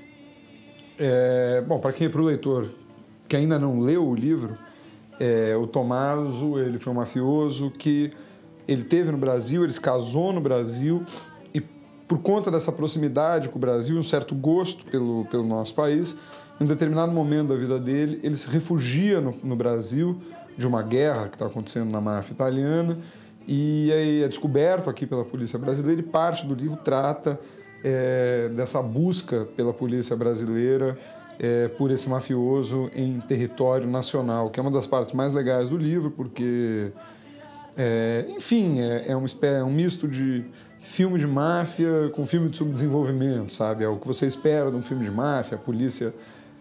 [0.98, 2.70] É, bom, para quem é para o leitor
[3.28, 4.58] que ainda não leu o livro,
[5.20, 8.12] é, o Tomaso ele foi um mafioso que
[8.68, 11.04] ele teve no Brasil, ele se casou no Brasil
[11.54, 11.62] e
[12.08, 16.18] por conta dessa proximidade com o Brasil, um certo gosto pelo, pelo nosso país,
[16.60, 20.20] em determinado momento da vida dele, ele se refugia no, no Brasil
[20.58, 22.98] de uma guerra que está acontecendo na máfia italiana
[23.48, 27.40] e aí é descoberto aqui pela polícia brasileira e parte do livro trata
[27.84, 30.98] é, dessa busca pela polícia brasileira
[31.40, 35.78] é, por esse mafioso em território nacional, que é uma das partes mais legais do
[35.78, 36.92] livro, porque,
[37.78, 40.44] é, enfim, é, é, um, é um misto de
[40.80, 43.84] filme de máfia com filme de subdesenvolvimento, sabe?
[43.84, 46.14] É o que você espera de um filme de máfia, a polícia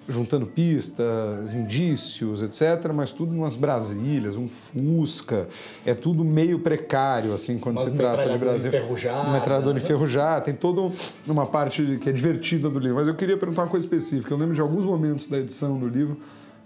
[0.08, 5.48] juntando pistas, indícios, etc., mas tudo umas Brasílias, um Fusca,
[5.84, 8.68] é tudo meio precário, assim, quando se trata de Brasil.
[8.68, 9.82] Enferrujado, uma metralhadora né?
[9.82, 10.92] enferrujada, tem toda
[11.26, 12.96] uma parte que é divertida do livro.
[12.96, 14.32] Mas eu queria perguntar uma coisa específica.
[14.32, 16.16] Eu lembro de alguns momentos da edição do livro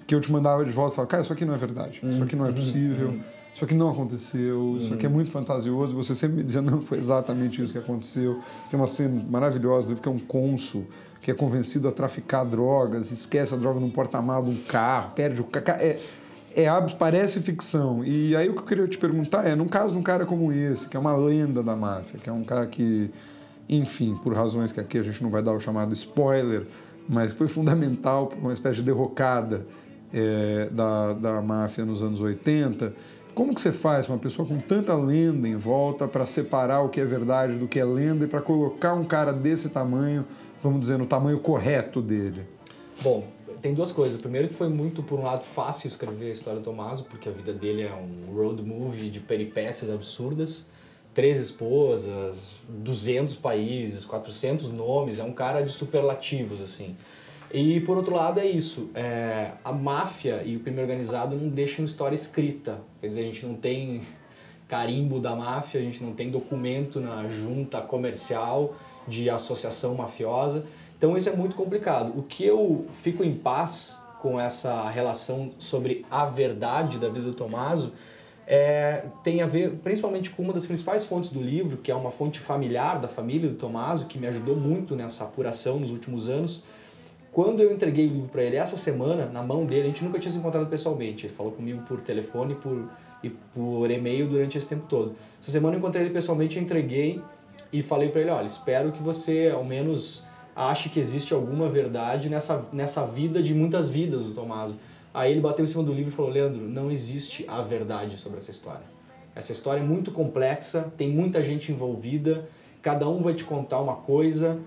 [0.07, 2.22] que eu te mandava de volta e falava, cara, isso aqui não é verdade, isso
[2.22, 3.18] aqui não é possível.
[3.53, 5.95] Isso aqui não aconteceu, isso aqui é muito fantasioso.
[5.97, 8.41] Você sempre me dizia, não, foi exatamente isso que aconteceu.
[8.70, 10.86] Tem uma cena maravilhosa do livro que é um cônsul
[11.20, 15.42] que é convencido a traficar drogas, esquece a droga num porta-malas de um carro, perde
[15.42, 15.48] o.
[15.78, 15.98] É,
[16.54, 16.68] é,
[16.98, 18.04] parece ficção.
[18.04, 20.52] E aí o que eu queria te perguntar é, num caso de um cara como
[20.52, 23.10] esse, que é uma lenda da máfia, que é um cara que,
[23.68, 26.66] enfim, por razões que aqui a gente não vai dar o chamado spoiler,
[27.08, 29.66] mas foi fundamental para uma espécie de derrocada
[30.12, 32.92] é, da, da máfia nos anos 80,
[33.34, 37.00] como que você faz uma pessoa com tanta lenda em volta para separar o que
[37.00, 40.24] é verdade do que é lenda e para colocar um cara desse tamanho
[40.62, 42.46] vamos dizer, no tamanho correto dele?
[43.02, 43.26] Bom,
[43.62, 44.20] tem duas coisas.
[44.20, 47.32] Primeiro que foi muito, por um lado, fácil escrever a história do Tomaso, porque a
[47.32, 50.66] vida dele é um road movie de peripécias absurdas.
[51.14, 56.96] Três esposas, 200 países, 400 nomes, é um cara de superlativos, assim.
[57.52, 58.90] E, por outro lado, é isso.
[58.94, 62.80] É, a máfia e o crime organizado não deixam história escrita.
[63.00, 64.02] Quer dizer, a gente não tem
[64.70, 68.76] carimbo da máfia, a gente não tem documento na junta comercial,
[69.08, 70.64] de associação mafiosa.
[70.96, 72.16] Então isso é muito complicado.
[72.16, 77.34] O que eu fico em paz com essa relação sobre a verdade da vida do
[77.34, 77.92] Tomaso
[78.46, 82.12] é, tem a ver principalmente com uma das principais fontes do livro, que é uma
[82.12, 86.62] fonte familiar da família do Tomaso, que me ajudou muito nessa apuração nos últimos anos.
[87.32, 90.18] Quando eu entreguei o livro para ele essa semana, na mão dele, a gente nunca
[90.18, 91.26] tinha se encontrado pessoalmente.
[91.26, 92.88] Ele falou comigo por telefone por,
[93.22, 95.14] e por e-mail durante esse tempo todo.
[95.40, 97.20] Essa semana eu encontrei ele pessoalmente entreguei
[97.72, 102.28] e falei para ele, olha, espero que você ao menos ache que existe alguma verdade
[102.28, 104.78] nessa, nessa vida de muitas vidas do Tommaso.
[105.12, 108.38] Aí ele bateu em cima do livro e falou, Leandro, não existe a verdade sobre
[108.38, 108.84] essa história.
[109.34, 112.48] Essa história é muito complexa, tem muita gente envolvida,
[112.82, 114.58] cada um vai te contar uma coisa,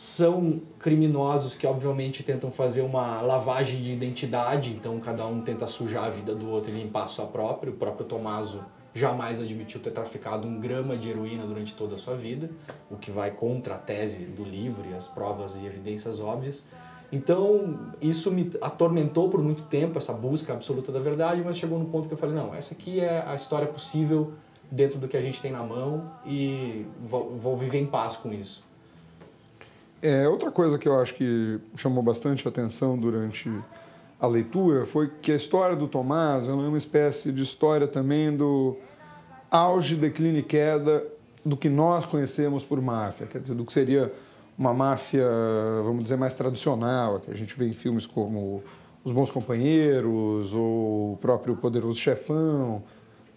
[0.00, 6.04] são criminosos que obviamente tentam fazer uma lavagem de identidade, então cada um tenta sujar
[6.04, 7.70] a vida do outro e limpar a sua própria.
[7.70, 12.16] O próprio Tomaso jamais admitiu ter traficado um grama de heroína durante toda a sua
[12.16, 12.50] vida,
[12.90, 16.66] o que vai contra a tese do livro e as provas e evidências óbvias.
[17.12, 21.84] Então, isso me atormentou por muito tempo, essa busca absoluta da verdade, mas chegou no
[21.84, 24.32] ponto que eu falei: não, essa aqui é a história possível
[24.70, 28.32] dentro do que a gente tem na mão e vou, vou viver em paz com
[28.32, 28.69] isso.
[30.02, 33.50] É, outra coisa que eu acho que chamou bastante atenção durante
[34.18, 38.76] a leitura foi que a história do Tomás é uma espécie de história também do
[39.50, 41.04] auge, declínio e queda
[41.44, 44.12] do que nós conhecemos por máfia, quer dizer, do que seria
[44.56, 45.26] uma máfia,
[45.84, 48.62] vamos dizer, mais tradicional, que a gente vê em filmes como
[49.02, 52.82] Os Bons Companheiros ou o próprio Poderoso Chefão,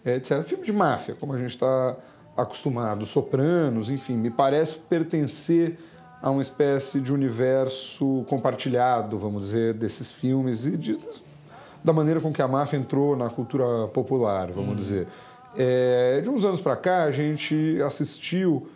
[0.04, 0.42] etc.
[0.44, 1.96] Filme de máfia, como a gente está
[2.36, 5.78] acostumado, Sopranos, enfim, me parece pertencer
[6.22, 10.98] a uma espécie de universo compartilhado, vamos dizer, desses filmes e de,
[11.82, 14.76] da maneira com que a máfia entrou na cultura popular, vamos uhum.
[14.76, 15.06] dizer.
[15.56, 18.66] É, de uns anos para cá, a gente assistiu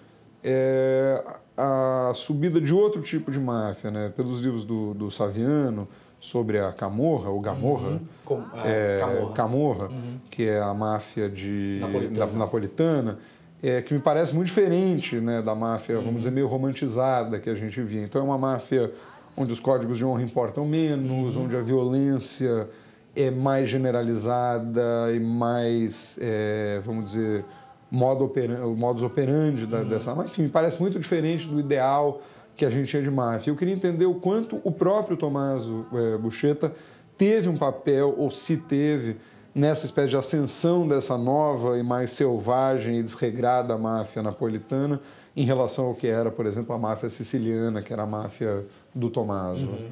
[0.45, 1.24] é,
[1.57, 4.12] a subida de outro tipo de máfia, né?
[4.14, 5.89] pelos livros do, do Saviano,
[6.20, 8.01] sobre a Camorra, ou Gamorra, uhum.
[8.24, 10.18] Com, é, Camorra, Camorra uhum.
[10.30, 12.39] que é a máfia de, napolitana.
[12.39, 13.18] napolitana
[13.63, 16.17] é, que me parece muito diferente né, da máfia, vamos uhum.
[16.19, 18.03] dizer, meio romantizada que a gente via.
[18.03, 18.93] Então é uma máfia
[19.37, 21.45] onde os códigos de honra importam menos, uhum.
[21.45, 22.69] onde a violência
[23.15, 27.45] é mais generalizada e mais, é, vamos dizer,
[27.91, 29.89] modo operandi, modus operandi da, uhum.
[29.89, 30.43] dessa máfia.
[30.43, 32.21] Enfim, parece muito diferente do ideal
[32.57, 33.51] que a gente tinha de máfia.
[33.51, 36.73] Eu queria entender o quanto o próprio Tommaso é, Bucheta
[37.17, 39.17] teve um papel, ou se teve,
[39.55, 45.01] nessa espécie de ascensão dessa nova e mais selvagem e desregrada máfia napolitana
[45.37, 49.09] em relação ao que era, por exemplo, a máfia siciliana, que era a máfia do
[49.09, 49.67] Tommaso.
[49.67, 49.89] Uhum.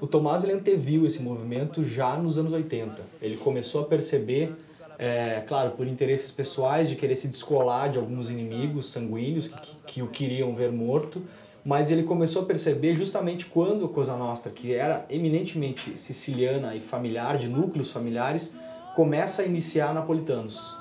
[0.00, 3.02] O Tommaso ele anteviu esse movimento já nos anos 80.
[3.20, 4.54] Ele começou a perceber,
[4.98, 10.02] é, claro, por interesses pessoais, de querer se descolar de alguns inimigos sanguíneos que, que
[10.02, 11.22] o queriam ver morto,
[11.64, 16.80] mas ele começou a perceber justamente quando a Cosa Nostra, que era eminentemente siciliana e
[16.80, 18.54] familiar, de núcleos familiares,
[18.98, 20.76] começa a iniciar napolitanos.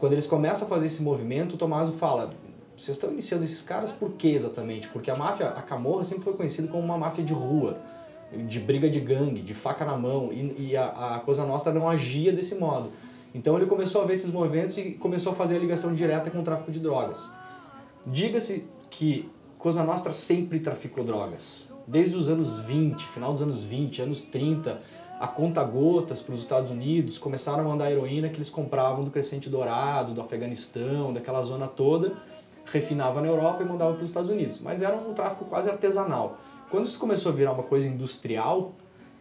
[0.00, 2.30] Quando eles começam a fazer esse movimento, o Tommaso fala:
[2.76, 4.88] vocês estão iniciando esses caras por quê exatamente?
[4.88, 7.78] Porque a máfia, a Camorra sempre foi conhecida como uma máfia de rua,
[8.48, 11.88] de briga de gangue, de faca na mão, e, e a, a Cosa Nostra não
[11.88, 12.90] agia desse modo.
[13.32, 16.40] Então ele começou a ver esses movimentos e começou a fazer a ligação direta com
[16.40, 17.30] o tráfico de drogas.
[18.04, 21.70] Diga-se que Cosa Nostra sempre traficou drogas.
[21.86, 24.80] Desde os anos 20, final dos anos 20, anos 30,
[25.22, 29.10] a conta gotas para os Estados Unidos, começaram a mandar heroína que eles compravam do
[29.12, 32.14] Crescente Dourado, do Afeganistão, daquela zona toda,
[32.64, 34.60] refinava na Europa e mandava para os Estados Unidos.
[34.60, 36.38] Mas era um tráfico quase artesanal.
[36.72, 38.72] Quando isso começou a virar uma coisa industrial,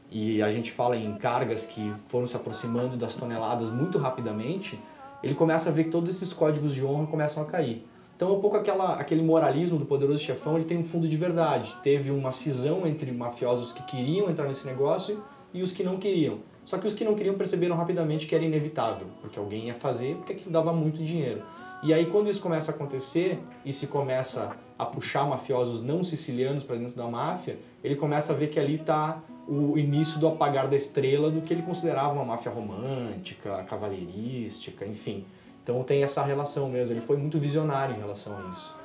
[0.10, 4.80] e a gente fala em cargas que foram se aproximando das toneladas muito rapidamente,
[5.22, 7.88] ele começa a ver que todos esses códigos de honra começam a cair.
[8.16, 11.72] Então, um pouco aquela, aquele moralismo do poderoso chefão, ele tem um fundo de verdade.
[11.84, 15.24] Teve uma cisão entre mafiosos que queriam entrar nesse negócio
[15.54, 16.40] e os que não queriam.
[16.66, 20.16] Só que os que não queriam perceberam rapidamente que era inevitável, porque alguém ia fazer,
[20.16, 21.42] porque aquilo dava muito dinheiro.
[21.84, 26.64] E aí quando isso começa a acontecer e se começa a puxar mafiosos não sicilianos
[26.64, 30.68] para dentro da máfia, ele começa a ver que ali está o início do apagar
[30.68, 35.26] da estrela do que ele considerava uma máfia romântica, cavalheirística, enfim.
[35.64, 38.76] Então tem essa relação mesmo, ele foi muito visionário em relação a isso.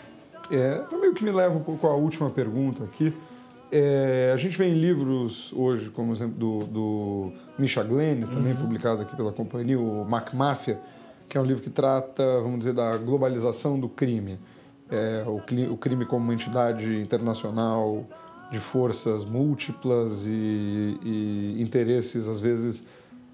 [0.50, 3.12] É, meio que me leva pouco à última pergunta aqui,
[3.70, 8.58] é, a gente vê em livros hoje, como exemplo do, do Misha Glenn, também uhum.
[8.58, 10.80] publicado aqui pela companhia, o Mac Mafia,
[11.28, 14.38] que é um livro que trata, vamos dizer, da globalização do crime.
[14.88, 15.42] É, o,
[15.72, 18.06] o, crime como uma entidade internacional
[18.52, 22.86] de forças múltiplas e, e interesses, às vezes,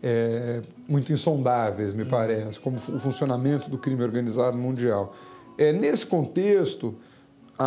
[0.03, 2.09] é, muito insondáveis, me uhum.
[2.09, 5.15] parece, como o funcionamento do crime organizado mundial.
[5.59, 6.95] É, nesse contexto,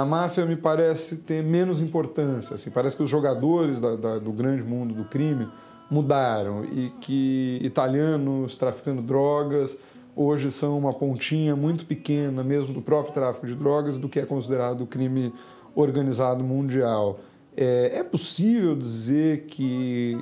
[0.02, 2.56] a máfia me parece ter menos importância.
[2.56, 5.48] Assim, parece que os jogadores da, da, do grande mundo do crime
[5.90, 9.78] mudaram e que italianos traficando drogas
[10.16, 14.26] hoje são uma pontinha muito pequena, mesmo do próprio tráfico de drogas, do que é
[14.26, 15.34] considerado o crime
[15.74, 17.20] organizado mundial.
[17.56, 20.18] É, é possível dizer que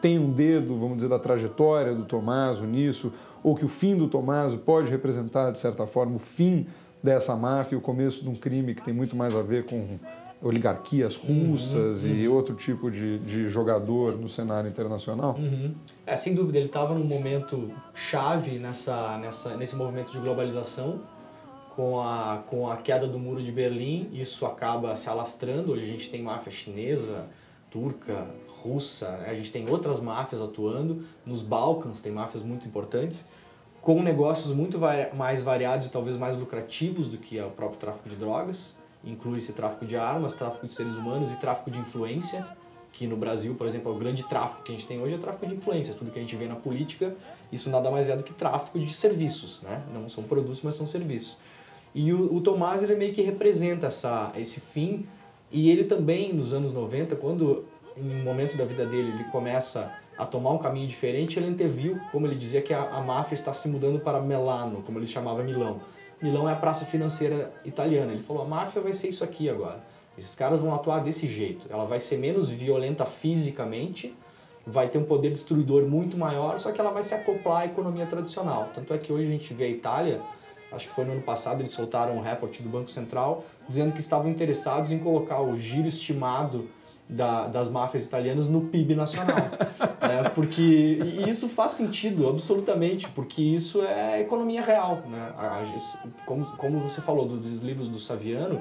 [0.00, 3.12] tem um dedo, vamos dizer, da trajetória do Tomaso nisso,
[3.42, 6.66] ou que o fim do Tomaso pode representar, de certa forma, o fim
[7.06, 9.96] dessa máfia, o começo de um crime que tem muito mais a ver com
[10.42, 15.36] oligarquias uhum, russas uhum, e outro tipo de, de jogador no cenário internacional?
[15.38, 15.72] Uhum.
[16.04, 21.00] É, sem dúvida, ele estava num momento chave nessa, nessa, nesse movimento de globalização,
[21.76, 25.72] com a, com a queda do muro de Berlim, isso acaba se alastrando.
[25.72, 27.26] Hoje a gente tem máfia chinesa,
[27.70, 28.26] turca,
[28.62, 29.28] russa, né?
[29.30, 33.24] a gente tem outras máfias atuando, nos Balcãs tem máfias muito importantes
[33.86, 34.80] com negócios muito
[35.14, 38.74] mais variados e talvez mais lucrativos do que o próprio tráfico de drogas.
[39.04, 42.44] Inclui-se tráfico de armas, tráfico de seres humanos e tráfico de influência,
[42.90, 45.18] que no Brasil, por exemplo, é o grande tráfico que a gente tem hoje é
[45.18, 45.94] tráfico de influência.
[45.94, 47.14] Tudo que a gente vê na política,
[47.52, 49.80] isso nada mais é do que tráfico de serviços, né?
[49.94, 51.38] Não são produtos, mas são serviços.
[51.94, 55.06] E o, o Tomás, ele meio que representa essa, esse fim,
[55.52, 57.64] e ele também, nos anos 90, quando
[57.96, 62.00] em um momento da vida dele ele começa a tomar um caminho diferente, ele anteviu,
[62.10, 65.42] como ele dizia, que a, a máfia está se mudando para Melano, como ele chamava
[65.42, 65.80] Milão.
[66.20, 68.12] Milão é a praça financeira italiana.
[68.12, 69.84] Ele falou: a máfia vai ser isso aqui agora.
[70.16, 71.66] Esses caras vão atuar desse jeito.
[71.70, 74.14] Ela vai ser menos violenta fisicamente,
[74.66, 78.06] vai ter um poder destruidor muito maior, só que ela vai se acoplar à economia
[78.06, 78.70] tradicional.
[78.74, 80.22] Tanto é que hoje a gente vê a Itália,
[80.72, 84.00] acho que foi no ano passado, eles soltaram um report do Banco Central dizendo que
[84.00, 86.66] estavam interessados em colocar o giro estimado
[87.08, 89.36] da, das máfias italianas no PIB nacional.
[90.00, 90.28] né?
[90.34, 90.62] Porque
[91.28, 95.02] isso faz sentido, absolutamente, porque isso é economia real.
[95.08, 95.32] Né?
[96.24, 98.60] Como, como você falou dos livros do Saviano,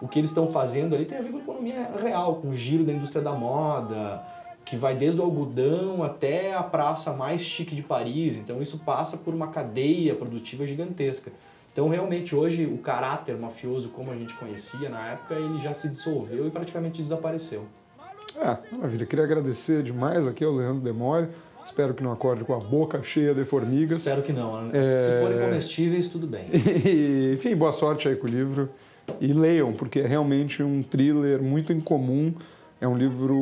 [0.00, 2.84] o que eles estão fazendo ali tem a ver com economia real, com o giro
[2.84, 4.22] da indústria da moda,
[4.64, 8.36] que vai desde o algodão até a praça mais chique de Paris.
[8.36, 11.30] Então isso passa por uma cadeia produtiva gigantesca.
[11.72, 15.88] Então realmente hoje o caráter mafioso como a gente conhecia na época, ele já se
[15.88, 17.66] dissolveu e praticamente desapareceu.
[18.40, 19.06] Ah, maravilha.
[19.06, 21.28] Queria agradecer demais aqui ao Leandro Demore.
[21.64, 23.98] Espero que não acorde com a boca cheia de formigas.
[23.98, 24.70] Espero que não.
[24.72, 24.82] É...
[24.82, 26.48] Se forem comestíveis, tudo bem.
[26.52, 28.68] E, enfim, boa sorte aí com o livro.
[29.20, 32.34] E leiam, porque é realmente um thriller muito incomum.
[32.80, 33.34] É um livro,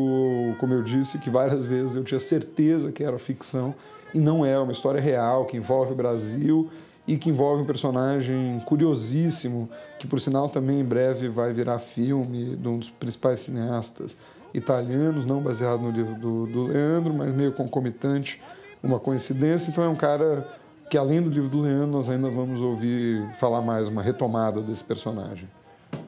[0.61, 3.74] como eu disse, que várias vezes eu tinha certeza que era ficção
[4.14, 6.70] e não é, é uma história real que envolve o Brasil
[7.07, 9.68] e que envolve um personagem curiosíssimo,
[9.99, 14.16] que por sinal também em breve vai virar filme de um dos principais cineastas
[14.55, 18.40] italianos, não baseado no livro do, do Leandro, mas meio concomitante,
[18.82, 19.70] uma coincidência.
[19.70, 20.46] Então é um cara
[20.90, 24.84] que além do livro do Leandro, nós ainda vamos ouvir falar mais, uma retomada desse
[24.84, 25.48] personagem.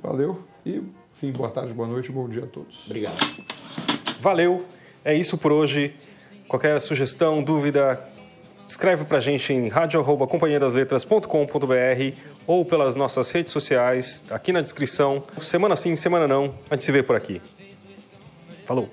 [0.03, 0.83] Valeu e,
[1.17, 2.85] enfim, boa tarde, boa noite, bom dia a todos.
[2.85, 3.17] Obrigado.
[4.21, 4.65] Valeu,
[5.05, 5.95] é isso por hoje.
[6.47, 7.99] Qualquer sugestão, dúvida,
[8.69, 12.17] escreve pra gente em radio.companhiadasletras.com.br
[12.47, 15.23] ou pelas nossas redes sociais, aqui na descrição.
[15.41, 17.41] Semana sim, semana não, a gente se vê por aqui.
[18.67, 18.89] Falou!